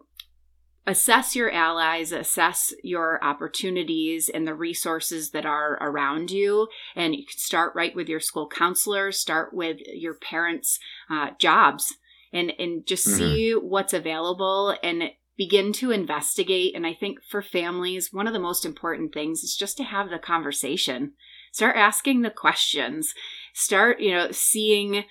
assess 0.85 1.35
your 1.35 1.51
allies, 1.51 2.11
assess 2.11 2.73
your 2.83 3.23
opportunities 3.23 4.29
and 4.29 4.47
the 4.47 4.53
resources 4.53 5.31
that 5.31 5.45
are 5.45 5.77
around 5.81 6.31
you. 6.31 6.67
And 6.95 7.15
you 7.15 7.25
can 7.25 7.37
start 7.37 7.73
right 7.75 7.95
with 7.95 8.09
your 8.09 8.19
school 8.19 8.47
counselor, 8.47 9.11
start 9.11 9.53
with 9.53 9.77
your 9.87 10.15
parents' 10.15 10.79
uh, 11.09 11.31
jobs, 11.39 11.95
and, 12.31 12.51
and 12.59 12.85
just 12.85 13.07
mm-hmm. 13.07 13.17
see 13.17 13.51
what's 13.53 13.93
available 13.93 14.75
and 14.83 15.11
begin 15.37 15.73
to 15.73 15.91
investigate. 15.91 16.75
And 16.75 16.85
I 16.85 16.93
think 16.93 17.19
for 17.29 17.41
families, 17.41 18.09
one 18.11 18.27
of 18.27 18.33
the 18.33 18.39
most 18.39 18.65
important 18.65 19.13
things 19.13 19.43
is 19.43 19.55
just 19.55 19.77
to 19.77 19.83
have 19.83 20.09
the 20.09 20.19
conversation. 20.19 21.13
Start 21.51 21.75
asking 21.75 22.21
the 22.21 22.29
questions. 22.31 23.13
Start, 23.53 23.99
you 23.99 24.11
know, 24.11 24.31
seeing 24.31 25.05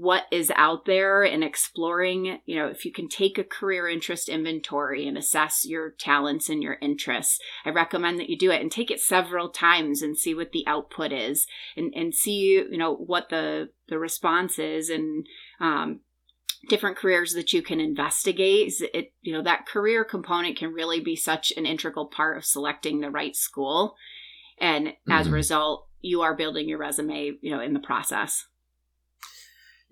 what 0.00 0.24
is 0.32 0.50
out 0.56 0.86
there 0.86 1.22
and 1.22 1.44
exploring, 1.44 2.40
you 2.46 2.56
know, 2.56 2.66
if 2.66 2.84
you 2.84 2.90
can 2.90 3.08
take 3.08 3.38
a 3.38 3.44
career 3.44 3.88
interest 3.88 4.28
inventory 4.28 5.06
and 5.06 5.16
assess 5.16 5.64
your 5.64 5.90
talents 5.90 6.48
and 6.48 6.64
your 6.64 6.78
interests, 6.82 7.38
I 7.64 7.70
recommend 7.70 8.18
that 8.18 8.28
you 8.28 8.36
do 8.36 8.50
it 8.50 8.60
and 8.60 8.72
take 8.72 8.90
it 8.90 8.98
several 8.98 9.50
times 9.50 10.02
and 10.02 10.18
see 10.18 10.34
what 10.34 10.50
the 10.50 10.66
output 10.66 11.12
is 11.12 11.46
and, 11.76 11.92
and 11.94 12.12
see, 12.12 12.54
you 12.54 12.76
know, 12.76 12.92
what 12.92 13.28
the, 13.28 13.70
the 13.88 13.98
response 13.98 14.58
is 14.58 14.90
and, 14.90 15.26
um, 15.60 16.00
different 16.68 16.96
careers 16.96 17.34
that 17.34 17.52
you 17.52 17.60
can 17.60 17.78
investigate 17.78 18.72
it 18.94 19.12
you 19.20 19.34
know 19.34 19.42
that 19.42 19.66
career 19.66 20.02
component 20.02 20.56
can 20.56 20.72
really 20.72 20.98
be 20.98 21.14
such 21.14 21.52
an 21.58 21.66
integral 21.66 22.06
part 22.06 22.38
of 22.38 22.44
selecting 22.44 23.00
the 23.00 23.10
right 23.10 23.36
school 23.36 23.96
and 24.58 24.86
mm-hmm. 24.86 25.12
as 25.12 25.26
a 25.26 25.28
mm-hmm. 25.28 25.34
result 25.34 25.86
you 26.00 26.22
are 26.22 26.34
building 26.34 26.66
your 26.66 26.78
resume 26.78 27.32
you 27.42 27.50
know 27.50 27.60
in 27.60 27.74
the 27.74 27.80
process 27.80 28.46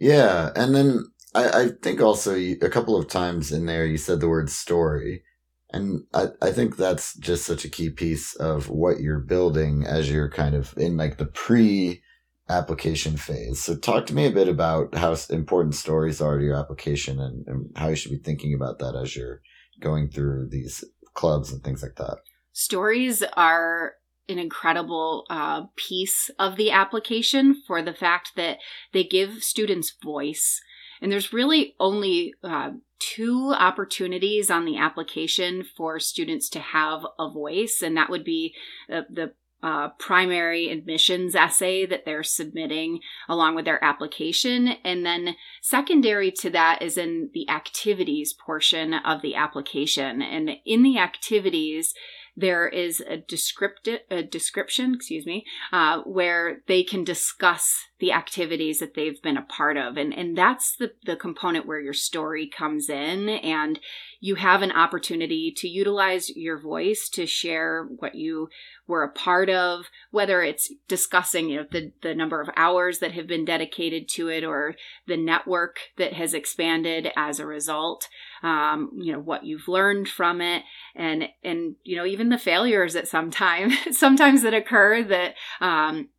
yeah, 0.03 0.51
and 0.57 0.75
then 0.75 1.05
I, 1.33 1.49
I 1.49 1.69
think 1.81 2.01
also 2.01 2.35
you, 2.35 2.59
a 2.61 2.69
couple 2.69 2.97
of 2.97 3.07
times 3.07 3.53
in 3.53 3.67
there 3.67 3.87
you 3.87 3.97
said 3.97 4.19
the 4.19 4.29
word 4.29 4.51
story, 4.51 5.23
and 5.71 6.03
I, 6.12 6.27
I 6.43 6.51
think 6.51 6.77
that's 6.77 7.15
just 7.15 7.47
such 7.47 7.65
a 7.65 7.71
key 7.71 7.88
piece 7.88 8.35
of 8.35 8.69
what 8.69 8.99
you're 8.99 9.21
building 9.21 9.87
as 9.87 10.11
you're 10.11 10.29
kind 10.29 10.57
of 10.57 10.75
in 10.77 10.97
like 10.97 11.19
the 11.19 11.27
pre 11.27 12.03
application 12.49 13.17
phase. 13.17 13.62
So 13.62 13.77
talk 13.77 14.07
to 14.07 14.15
me 14.15 14.27
a 14.27 14.33
bit 14.33 14.49
about 14.49 14.97
how 14.97 15.15
important 15.31 15.77
stories 15.77 16.21
are 16.21 16.37
to 16.37 16.45
your 16.45 16.57
application 16.57 17.21
and, 17.21 17.47
and 17.47 17.71
how 17.77 17.87
you 17.88 17.95
should 17.95 18.11
be 18.11 18.19
thinking 18.19 18.55
about 18.55 18.81
that 18.81 18.97
as 19.01 19.15
you're 19.15 19.41
going 19.81 20.11
through 20.11 20.49
these 20.49 20.83
clubs 21.15 21.53
and 21.53 21.62
things 21.62 21.81
like 21.81 21.95
that. 21.95 22.19
Stories 22.53 23.23
are 23.37 23.93
an 24.33 24.38
incredible 24.38 25.25
uh, 25.31 25.62
piece 25.77 26.31
of 26.38 26.57
the 26.57 26.71
application 26.71 27.62
for 27.66 27.83
the 27.83 27.95
fact 27.95 28.33
that 28.37 28.59
they 28.92 29.05
give 29.05 29.45
students 29.45 29.92
voice. 30.03 30.61
And 31.01 31.11
there's 31.11 31.33
really 31.33 31.75
only 31.79 32.35
uh, 32.42 32.71
two 32.99 33.53
opportunities 33.57 34.51
on 34.51 34.64
the 34.64 34.79
application 34.79 35.64
for 35.77 35.99
students 35.99 36.49
to 36.51 36.61
have 36.61 37.05
a 37.18 37.31
voice, 37.31 37.83
and 37.83 37.97
that 37.97 38.11
would 38.11 38.25
be 38.25 38.55
uh, 38.92 39.03
the 39.11 39.33
uh, 39.62 39.90
primary 39.99 40.71
admissions 40.71 41.37
essay 41.37 41.87
that 41.87 42.05
they're 42.05 42.25
submitting 42.25 42.99
along 43.29 43.55
with 43.55 43.64
their 43.64 43.83
application. 43.85 44.68
And 44.85 45.07
then 45.07 45.37
secondary 45.61 46.33
to 46.33 46.51
that 46.51 46.83
is 46.83 46.99
in 46.99 47.31
the 47.33 47.49
activities 47.49 48.33
portion 48.33 48.92
of 48.92 49.23
the 49.23 49.37
application. 49.37 50.21
And 50.21 50.51
in 50.66 50.83
the 50.83 50.99
activities, 50.99 51.95
there 52.37 52.68
is 52.68 53.01
a 53.01 53.18
descriptive 53.18 54.01
a 54.11 54.23
description, 54.23 54.95
excuse 54.95 55.27
me, 55.27 55.45
uh, 55.73 56.01
where 56.03 56.62
they 56.66 56.83
can 56.83 57.05
discuss 57.05 57.87
the 57.99 58.12
activities 58.12 58.79
that 58.79 58.95
they've 58.95 59.21
been 59.23 59.37
a 59.37 59.42
part 59.42 59.77
of, 59.77 59.97
and 59.97 60.14
and 60.14 60.37
that's 60.37 60.77
the 60.77 60.92
the 61.05 61.16
component 61.16 61.66
where 61.66 61.81
your 61.81 61.92
story 61.92 62.47
comes 62.49 62.88
in, 62.88 63.29
and 63.29 63.81
you 64.25 64.37
have 64.37 64.63
an 64.63 64.71
opportunity 64.71 65.51
to 65.51 65.67
utilize 65.67 66.31
your 66.31 66.57
voice 66.57 67.09
to 67.09 67.27
share 67.27 67.89
what 67.99 68.15
you 68.15 68.49
were 68.87 69.03
a 69.03 69.11
part 69.11 69.51
of, 69.51 69.87
whether 70.13 70.43
it's 70.43 70.73
discussing 70.87 71.49
you 71.49 71.57
know 71.57 71.67
the 71.73 71.91
the 72.03 72.15
number 72.15 72.41
of 72.41 72.49
hours 72.57 73.01
that 73.01 73.13
have 73.13 73.27
been 73.27 73.45
dedicated 73.45 74.09
to 74.11 74.29
it 74.29 74.45
or 74.45 74.77
the 75.09 75.17
network 75.17 75.81
that 75.97 76.13
has 76.13 76.35
expanded 76.35 77.11
as 77.17 77.41
a 77.41 77.47
result 77.47 78.09
um, 78.45 78.93
you 78.97 79.13
know 79.13 79.19
what 79.19 79.45
you've 79.45 79.67
learned 79.67 80.09
from 80.09 80.41
it. 80.41 80.63
And 80.95 81.29
and 81.43 81.75
you 81.83 81.97
know 81.97 82.07
even 82.07 82.29
the 82.29 82.39
failures 82.39 82.95
that 82.95 83.09
sometimes 83.09 83.75
sometimes 83.99 84.43
that 84.43 84.55
occur 84.55 85.03
that 85.03 85.35
um, 85.61 86.11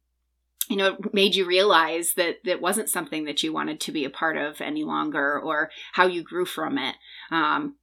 you 0.68 0.76
know 0.76 0.98
made 1.14 1.36
you 1.36 1.46
realize 1.46 2.16
that 2.16 2.40
that 2.44 2.60
wasn't 2.60 2.90
something 2.90 3.24
that 3.26 3.44
you 3.44 3.54
wanted 3.54 3.80
to 3.80 3.94
be 3.94 4.04
a 4.04 4.10
part 4.10 4.36
of 4.36 4.60
any 4.60 4.84
longer 4.84 5.40
or 5.40 5.70
how 5.94 6.06
you 6.06 6.22
grew 6.22 6.46
from 6.46 6.78
it. 6.78 6.96
Um, 7.32 7.76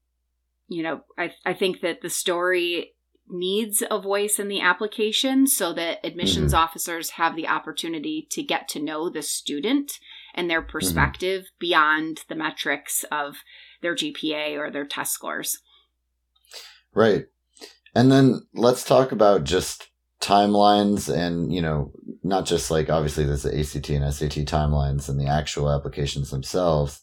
you 0.70 0.82
know 0.82 1.02
I, 1.18 1.32
I 1.44 1.52
think 1.52 1.80
that 1.82 2.00
the 2.00 2.08
story 2.08 2.94
needs 3.32 3.82
a 3.90 4.00
voice 4.00 4.38
in 4.38 4.48
the 4.48 4.60
application 4.60 5.46
so 5.46 5.72
that 5.72 6.04
admissions 6.04 6.52
mm-hmm. 6.52 6.62
officers 6.62 7.10
have 7.10 7.36
the 7.36 7.46
opportunity 7.46 8.26
to 8.30 8.42
get 8.42 8.68
to 8.68 8.82
know 8.82 9.08
the 9.08 9.22
student 9.22 9.92
and 10.34 10.50
their 10.50 10.60
mm-hmm. 10.60 10.70
perspective 10.70 11.42
mm-hmm. 11.42 11.58
beyond 11.60 12.24
the 12.28 12.34
metrics 12.34 13.04
of 13.10 13.36
their 13.82 13.94
GPA 13.94 14.58
or 14.58 14.70
their 14.70 14.84
test 14.84 15.12
scores. 15.12 15.58
Right. 16.94 17.26
And 17.94 18.10
then 18.10 18.42
let's 18.54 18.84
talk 18.84 19.12
about 19.12 19.44
just 19.44 19.88
timelines 20.20 21.12
and, 21.12 21.52
you 21.52 21.62
know, 21.62 21.92
not 22.22 22.46
just 22.46 22.70
like 22.70 22.90
obviously 22.90 23.24
there's 23.24 23.42
the 23.42 23.58
ACT 23.58 23.90
and 23.90 24.12
SAT 24.12 24.46
timelines 24.46 25.08
and 25.08 25.18
the 25.18 25.26
actual 25.26 25.70
applications 25.70 26.30
themselves, 26.30 27.00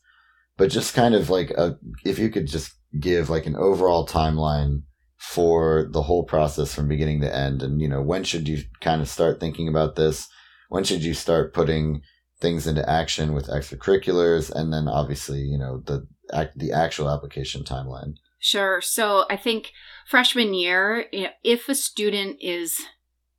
but 0.55 0.69
just 0.69 0.93
kind 0.93 1.15
of 1.15 1.29
like 1.29 1.51
a, 1.51 1.77
if 2.05 2.19
you 2.19 2.29
could 2.29 2.47
just 2.47 2.76
give 2.99 3.29
like 3.29 3.45
an 3.45 3.55
overall 3.55 4.07
timeline 4.07 4.83
for 5.17 5.87
the 5.91 6.03
whole 6.03 6.23
process 6.23 6.73
from 6.73 6.87
beginning 6.87 7.21
to 7.21 7.35
end. 7.35 7.63
And, 7.63 7.81
you 7.81 7.87
know, 7.87 8.01
when 8.01 8.23
should 8.23 8.47
you 8.47 8.63
kind 8.81 9.01
of 9.01 9.09
start 9.09 9.39
thinking 9.39 9.67
about 9.67 9.95
this? 9.95 10.27
When 10.69 10.83
should 10.83 11.03
you 11.03 11.13
start 11.13 11.53
putting 11.53 12.01
things 12.39 12.67
into 12.67 12.87
action 12.87 13.33
with 13.33 13.47
extracurriculars? 13.47 14.51
And 14.51 14.71
then 14.71 14.87
obviously, 14.87 15.39
you 15.39 15.57
know, 15.57 15.81
the, 15.85 16.07
the 16.55 16.71
actual 16.71 17.09
application 17.09 17.63
timeline? 17.63 18.13
Sure. 18.39 18.79
So 18.81 19.25
I 19.29 19.37
think 19.37 19.71
freshman 20.07 20.53
year, 20.53 21.05
if 21.43 21.67
a 21.67 21.75
student 21.75 22.37
is 22.39 22.79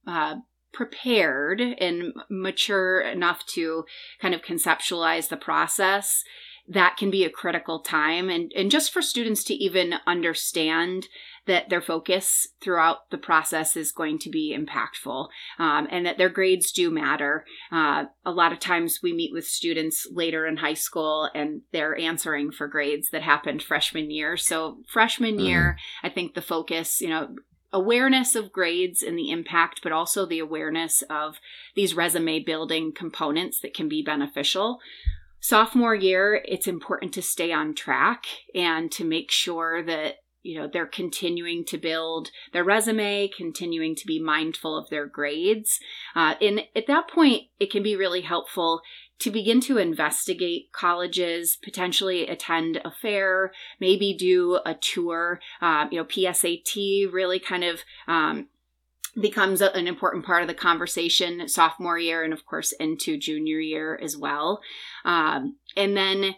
uh, 0.07 0.37
prepared 0.73 1.61
and 1.61 2.13
mature 2.29 3.01
enough 3.01 3.47
to 3.47 3.85
kind 4.21 4.35
of 4.35 4.43
conceptualize 4.43 5.29
the 5.29 5.37
process, 5.37 6.25
that 6.69 6.97
can 6.99 7.11
be 7.11 7.25
a 7.25 7.31
critical 7.31 7.81
time. 7.81 8.29
And, 8.29 8.53
and 8.55 8.71
just 8.71 8.93
for 8.93 9.01
students 9.01 9.43
to 9.45 9.55
even 9.55 9.95
understand 10.07 11.07
that 11.47 11.71
their 11.71 11.81
focus 11.81 12.47
throughout 12.61 13.11
the 13.11 13.17
process 13.17 13.75
is 13.75 13.91
going 13.91 14.19
to 14.19 14.29
be 14.29 14.57
impactful 14.57 15.29
um, 15.59 15.89
and 15.91 16.05
that 16.05 16.19
their 16.19 16.29
grades 16.29 16.71
do 16.71 16.91
matter. 16.91 17.47
Uh, 17.73 18.05
a 18.27 18.31
lot 18.31 18.53
of 18.53 18.61
times 18.61 19.01
we 19.03 19.15
meet 19.15 19.33
with 19.33 19.47
students 19.47 20.07
later 20.13 20.47
in 20.47 20.59
high 20.59 20.75
school 20.75 21.31
and 21.35 21.63
they're 21.73 21.97
answering 21.99 22.53
for 22.53 22.69
grades 22.69 23.09
that 23.11 23.23
happened 23.23 23.63
freshman 23.63 24.11
year. 24.11 24.37
So, 24.37 24.79
freshman 24.87 25.37
mm-hmm. 25.37 25.47
year, 25.47 25.79
I 26.03 26.11
think 26.11 26.35
the 26.35 26.43
focus, 26.43 27.01
you 27.01 27.09
know, 27.09 27.35
awareness 27.73 28.35
of 28.35 28.53
grades 28.53 29.03
and 29.03 29.19
the 29.19 29.31
impact, 29.31 29.81
but 29.83 29.93
also 29.93 30.27
the 30.27 30.39
awareness 30.39 31.03
of 31.09 31.37
these 31.75 31.95
resume 31.95 32.41
building 32.41 32.93
components 32.93 33.61
that 33.61 33.75
can 33.75 33.89
be 33.89 34.03
beneficial. 34.03 34.81
Sophomore 35.41 35.95
year, 35.95 36.43
it's 36.45 36.67
important 36.67 37.15
to 37.15 37.23
stay 37.23 37.53
on 37.53 37.75
track 37.75 38.27
and 38.55 38.91
to 38.93 39.05
make 39.05 39.31
sure 39.31 39.83
that 39.85 40.17
you 40.43 40.59
know 40.59 40.69
they're 40.73 40.87
continuing 40.87 41.65
to 41.65 41.77
build 41.77 42.31
their 42.53 42.65
resume 42.65 43.29
continuing 43.29 43.95
to 43.97 44.07
be 44.07 44.21
mindful 44.21 44.77
of 44.77 44.89
their 44.89 45.07
grades. 45.07 45.81
Uh, 46.15 46.35
and 46.41 46.63
at 46.75 46.87
that 46.87 47.09
point 47.09 47.45
it 47.59 47.71
can 47.71 47.83
be 47.83 47.97
really 47.97 48.23
helpful 48.23 48.81
to 49.19 49.31
begin 49.31 49.61
to 49.61 49.79
investigate 49.79 50.71
colleges 50.73 51.59
potentially 51.63 52.27
attend 52.29 52.81
a 52.85 52.91
fair 52.91 53.53
maybe 53.81 54.15
do 54.15 54.61
a 54.65 54.75
tour. 54.75 55.41
Uh, 55.61 55.87
you 55.91 55.99
know 55.99 56.05
psat 56.05 57.13
really 57.13 57.41
kind 57.41 57.65
of 57.65 57.81
um, 58.07 58.47
becomes 59.21 59.61
a, 59.61 59.75
an 59.75 59.87
important 59.87 60.25
part 60.25 60.43
of 60.43 60.49
the 60.49 60.55
conversation 60.55 61.49
sophomore 61.49 61.99
year 61.99 62.23
and 62.23 62.33
of 62.33 62.45
course 62.47 62.73
into 62.73 63.19
junior 63.19 63.61
year 63.61 63.99
as 64.03 64.17
well 64.17 64.61
um, 65.05 65.57
and 65.77 65.97
then 65.97 66.35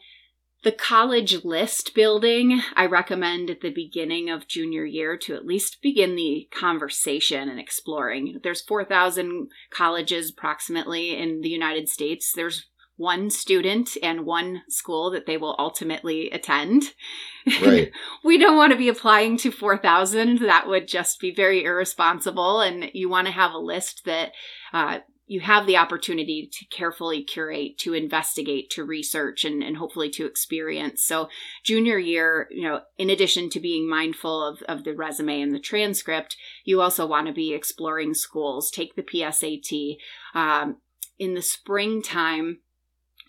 the 0.63 0.73
college 0.73 1.43
list 1.43 1.95
building, 1.95 2.61
I 2.77 2.85
recommend 2.85 3.49
at 3.49 3.63
the 3.63 3.71
beginning 3.71 4.29
of 4.29 4.47
junior 4.47 4.85
year 4.85 5.17
to 5.17 5.35
at 5.35 5.47
least 5.47 5.81
begin 5.81 6.17
the 6.17 6.49
conversation 6.53 7.49
and 7.49 7.59
exploring. 7.59 8.41
There's 8.43 8.61
4,000 8.61 9.49
colleges 9.71 10.31
approximately 10.31 11.17
in 11.17 11.41
the 11.41 11.49
United 11.49 11.89
States. 11.89 12.33
There's 12.35 12.69
one 13.01 13.31
student 13.31 13.97
and 14.03 14.27
one 14.27 14.61
school 14.69 15.11
that 15.11 15.25
they 15.25 15.39
will 15.39 15.57
ultimately 15.59 16.29
attend. 16.31 16.83
Right. 17.63 17.91
we 18.25 18.37
don't 18.37 18.59
want 18.59 18.73
to 18.73 18.79
be 18.79 18.91
applying 18.91 19.39
to 19.39 19.51
4,000. 19.51 20.41
That 20.41 20.69
would 20.69 20.87
just 20.87 21.19
be 21.19 21.35
very 21.35 21.65
irresponsible. 21.65 22.61
And 22.61 22.91
you 22.93 23.09
want 23.09 23.27
to 23.27 23.33
have 23.33 23.53
a 23.53 23.59
list 23.59 24.03
that 24.05 24.33
uh, 24.75 24.99
you 25.27 25.41
have 25.41 25.67
the 25.67 25.79
opportunity 25.79 26.51
to 26.53 26.67
carefully 26.67 27.25
curate, 27.25 27.79
to 27.79 27.95
investigate, 27.95 28.69
to 28.73 28.85
research, 28.85 29.47
and, 29.47 29.63
and 29.63 29.79
hopefully 29.79 30.11
to 30.11 30.27
experience. 30.27 31.03
So, 31.03 31.31
junior 31.65 31.99
year, 31.99 32.49
you 32.51 32.69
know, 32.69 32.83
in 32.99 33.09
addition 33.09 33.49
to 33.51 33.61
being 33.61 33.89
mindful 33.89 34.47
of, 34.47 34.61
of 34.65 34.85
the 34.85 34.95
resume 34.95 35.41
and 35.41 35.55
the 35.55 35.59
transcript, 35.59 36.37
you 36.67 36.83
also 36.83 37.07
want 37.07 37.29
to 37.29 37.33
be 37.33 37.55
exploring 37.55 38.13
schools, 38.13 38.71
take 38.71 38.95
the 38.95 39.03
PSAT. 39.03 39.97
Um, 40.35 40.77
in 41.19 41.35
the 41.35 41.43
springtime, 41.43 42.59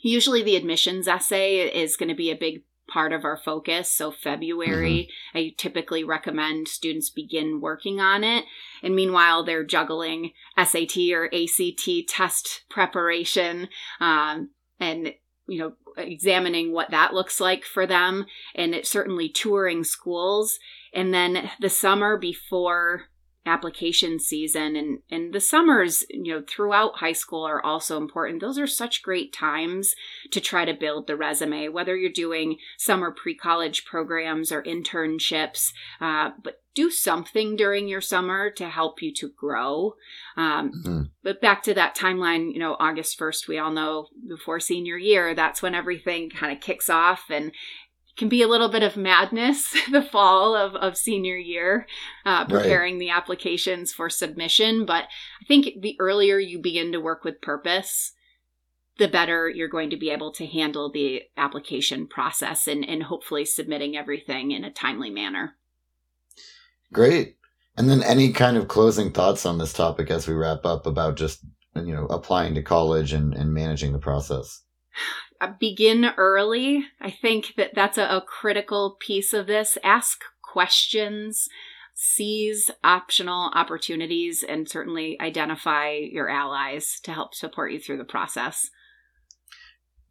usually 0.02 0.44
the 0.44 0.56
admissions 0.56 1.08
essay 1.08 1.60
is 1.60 1.98
going 1.98 2.10
to 2.10 2.16
be 2.16 2.32
a 2.32 2.36
big 2.36 2.64
part 2.92 3.14
of 3.14 3.24
our 3.24 3.38
focus. 3.38 3.92
So, 3.92 4.12
February, 4.12 5.10
mm-hmm. 5.34 5.38
I 5.38 5.54
typically 5.58 6.04
recommend 6.04 6.68
students 6.68 7.10
begin 7.10 7.62
working 7.62 8.00
on 8.00 8.24
it. 8.24 8.46
And 8.84 8.96
meanwhile, 8.96 9.44
they're 9.44 9.64
juggling 9.64 10.32
SAT 10.58 10.98
or 11.14 11.30
ACT 11.34 12.08
test 12.08 12.64
preparation 12.70 13.70
um, 14.00 14.50
and, 14.80 15.14
you 15.48 15.60
know, 15.60 15.74
examining 15.98 16.74
what 16.74 16.92
that 16.92 17.14
looks 17.14 17.40
like 17.40 17.64
for 17.64 17.88
them. 17.88 18.26
And 18.56 18.76
it's 18.76 18.90
certainly 18.90 19.30
touring 19.30 19.84
schools. 19.84 20.60
And 20.94 21.14
then 21.14 21.50
the 21.60 21.70
summer 21.70 22.18
before 22.18 23.04
application 23.46 24.20
season 24.20 24.76
and 24.76 25.00
and 25.10 25.34
the 25.34 25.40
summers 25.40 26.06
you 26.12 26.32
know 26.32 26.44
throughout 26.48 26.98
high 26.98 27.12
school 27.12 27.44
are 27.44 27.64
also 27.66 27.98
important 27.98 28.40
those 28.40 28.60
are 28.60 28.68
such 28.68 29.02
great 29.02 29.34
times 29.34 29.96
to 30.30 30.40
try 30.40 30.64
to 30.64 30.76
build 30.76 31.08
the 31.08 31.16
resume 31.16 31.68
whether 31.68 31.96
you're 31.96 32.12
doing 32.12 32.58
summer 32.78 33.10
pre-college 33.10 33.84
programs 33.84 34.52
or 34.52 34.62
internships 34.62 35.72
uh, 36.02 36.30
but 36.44 36.62
do 36.74 36.90
something 36.90 37.58
during 37.58 37.88
your 37.88 38.00
summer 38.00 38.50
to 38.50 38.70
help 38.70 39.02
you 39.02 39.12
to 39.12 39.30
grow 39.36 39.96
um, 40.38 40.72
mm-hmm. 40.72 41.02
but 41.24 41.42
back 41.42 41.64
to 41.64 41.74
that 41.74 41.98
timeline 41.98 42.54
you 42.54 42.60
know 42.60 42.76
august 42.80 43.18
1st 43.18 43.48
we 43.48 43.58
all 43.58 43.72
know 43.72 44.06
before 44.30 44.60
senior 44.60 44.98
year 44.98 45.34
that's 45.34 45.64
when 45.64 45.74
everything 45.74 46.30
kind 46.30 46.56
of 46.56 46.62
kicks 46.62 46.92
off 46.92 47.24
and 47.32 47.52
can 48.18 48.30
be 48.30 48.42
a 48.42 48.48
little 48.48 48.70
bit 48.70 48.84
of 48.84 48.98
madness 48.98 49.76
the 49.92 50.02
fall 50.02 50.56
of, 50.56 50.76
of 50.76 50.98
senior 50.98 51.38
year, 51.38 51.88
uh, 52.26 52.46
preparing 52.46 52.96
right. 52.96 53.00
the 53.00 53.10
applications 53.10 53.94
for 53.94 54.10
submission. 54.10 54.86
But 54.86 55.06
I 55.42 55.46
think 55.48 55.82
the 55.82 55.96
earlier 56.00 56.38
you 56.40 56.60
begin 56.60 56.92
to 56.92 57.00
work 57.00 57.24
with 57.24 57.42
purpose, 57.42 58.14
the 58.98 59.08
better 59.08 59.50
you're 59.50 59.68
going 59.68 59.90
to 59.90 59.98
be 59.98 60.10
able 60.10 60.32
to 60.34 60.46
handle 60.46 60.92
the 60.92 61.24
application 61.38 62.08
process 62.08 62.68
and, 62.68 62.88
and 62.88 63.04
hopefully 63.04 63.46
submitting 63.46 63.98
everything 63.98 64.52
in 64.52 64.64
a 64.64 64.72
timely 64.72 65.10
manner. 65.10 65.56
Great. 66.94 67.38
And 67.78 67.90
then 67.90 68.04
any 68.04 68.34
kind 68.34 68.58
of 68.58 68.68
closing 68.68 69.12
thoughts 69.12 69.46
on 69.46 69.58
this 69.58 69.74
topic 69.74 70.12
as 70.12 70.28
we 70.28 70.34
wrap 70.34 70.66
up 70.66 70.86
about 70.86 71.16
just, 71.16 71.40
you 71.76 71.96
know, 71.96 72.06
applying 72.08 72.54
to 72.56 72.62
college 72.62 73.14
and, 73.14 73.34
and 73.34 73.54
managing 73.54 73.94
the 73.94 74.00
process? 74.00 74.62
Uh, 75.42 75.54
begin 75.60 76.06
early. 76.18 76.86
I 77.02 77.10
think 77.10 77.56
that 77.58 77.72
that's 77.74 77.98
a, 77.98 78.04
a 78.04 78.22
critical 78.22 78.98
piece 79.00 79.34
of 79.34 79.48
this. 79.48 79.76
Ask 79.84 80.22
questions, 80.44 81.50
seize 81.96 82.70
optional 82.84 83.50
opportunities, 83.56 84.44
and 84.48 84.70
certainly 84.70 85.20
identify 85.20 85.94
your 85.94 86.30
allies 86.30 87.00
to 87.04 87.12
help 87.12 87.34
support 87.34 87.72
you 87.72 87.80
through 87.80 87.98
the 87.98 88.04
process. 88.04 88.70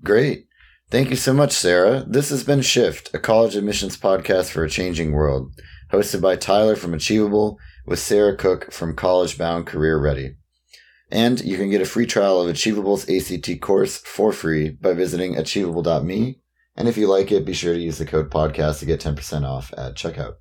Great. 0.03 0.47
Thank 0.91 1.11
you 1.11 1.17
so 1.17 1.33
much, 1.33 1.53
Sarah. 1.53 2.05
This 2.09 2.31
has 2.31 2.43
been 2.43 2.63
Shift, 2.63 3.15
a 3.15 3.19
college 3.21 3.55
admissions 3.55 3.97
podcast 3.97 4.51
for 4.51 4.65
a 4.65 4.71
changing 4.71 5.13
world, 5.13 5.53
hosted 5.93 6.21
by 6.21 6.35
Tyler 6.35 6.75
from 6.75 6.93
Achievable 6.93 7.57
with 7.87 8.01
Sarah 8.01 8.37
Cook 8.37 8.73
from 8.73 8.97
College 8.97 9.39
Bound 9.39 9.67
Career 9.67 9.97
Ready. 9.97 10.35
And 11.11 11.41
you 11.41 11.57
can 11.57 11.71
get 11.71 11.81
a 11.81 11.87
free 11.87 12.07
trial 12.07 12.41
of 12.41 12.49
Achievable's 12.49 13.09
ACT 13.09 13.61
course 13.61 13.99
for 13.99 14.33
free 14.33 14.71
by 14.71 14.95
visiting 14.95 15.37
achievable.me. 15.37 16.41
And 16.77 16.89
if 16.89 16.97
you 16.97 17.09
like 17.09 17.33
it, 17.33 17.45
be 17.45 17.53
sure 17.53 17.75
to 17.75 17.81
use 17.81 17.99
the 17.99 18.07
code 18.07 18.31
podcast 18.31 18.79
to 18.79 18.87
get 18.87 19.01
10% 19.01 19.45
off 19.45 19.75
at 19.77 19.97
checkout. 19.97 20.37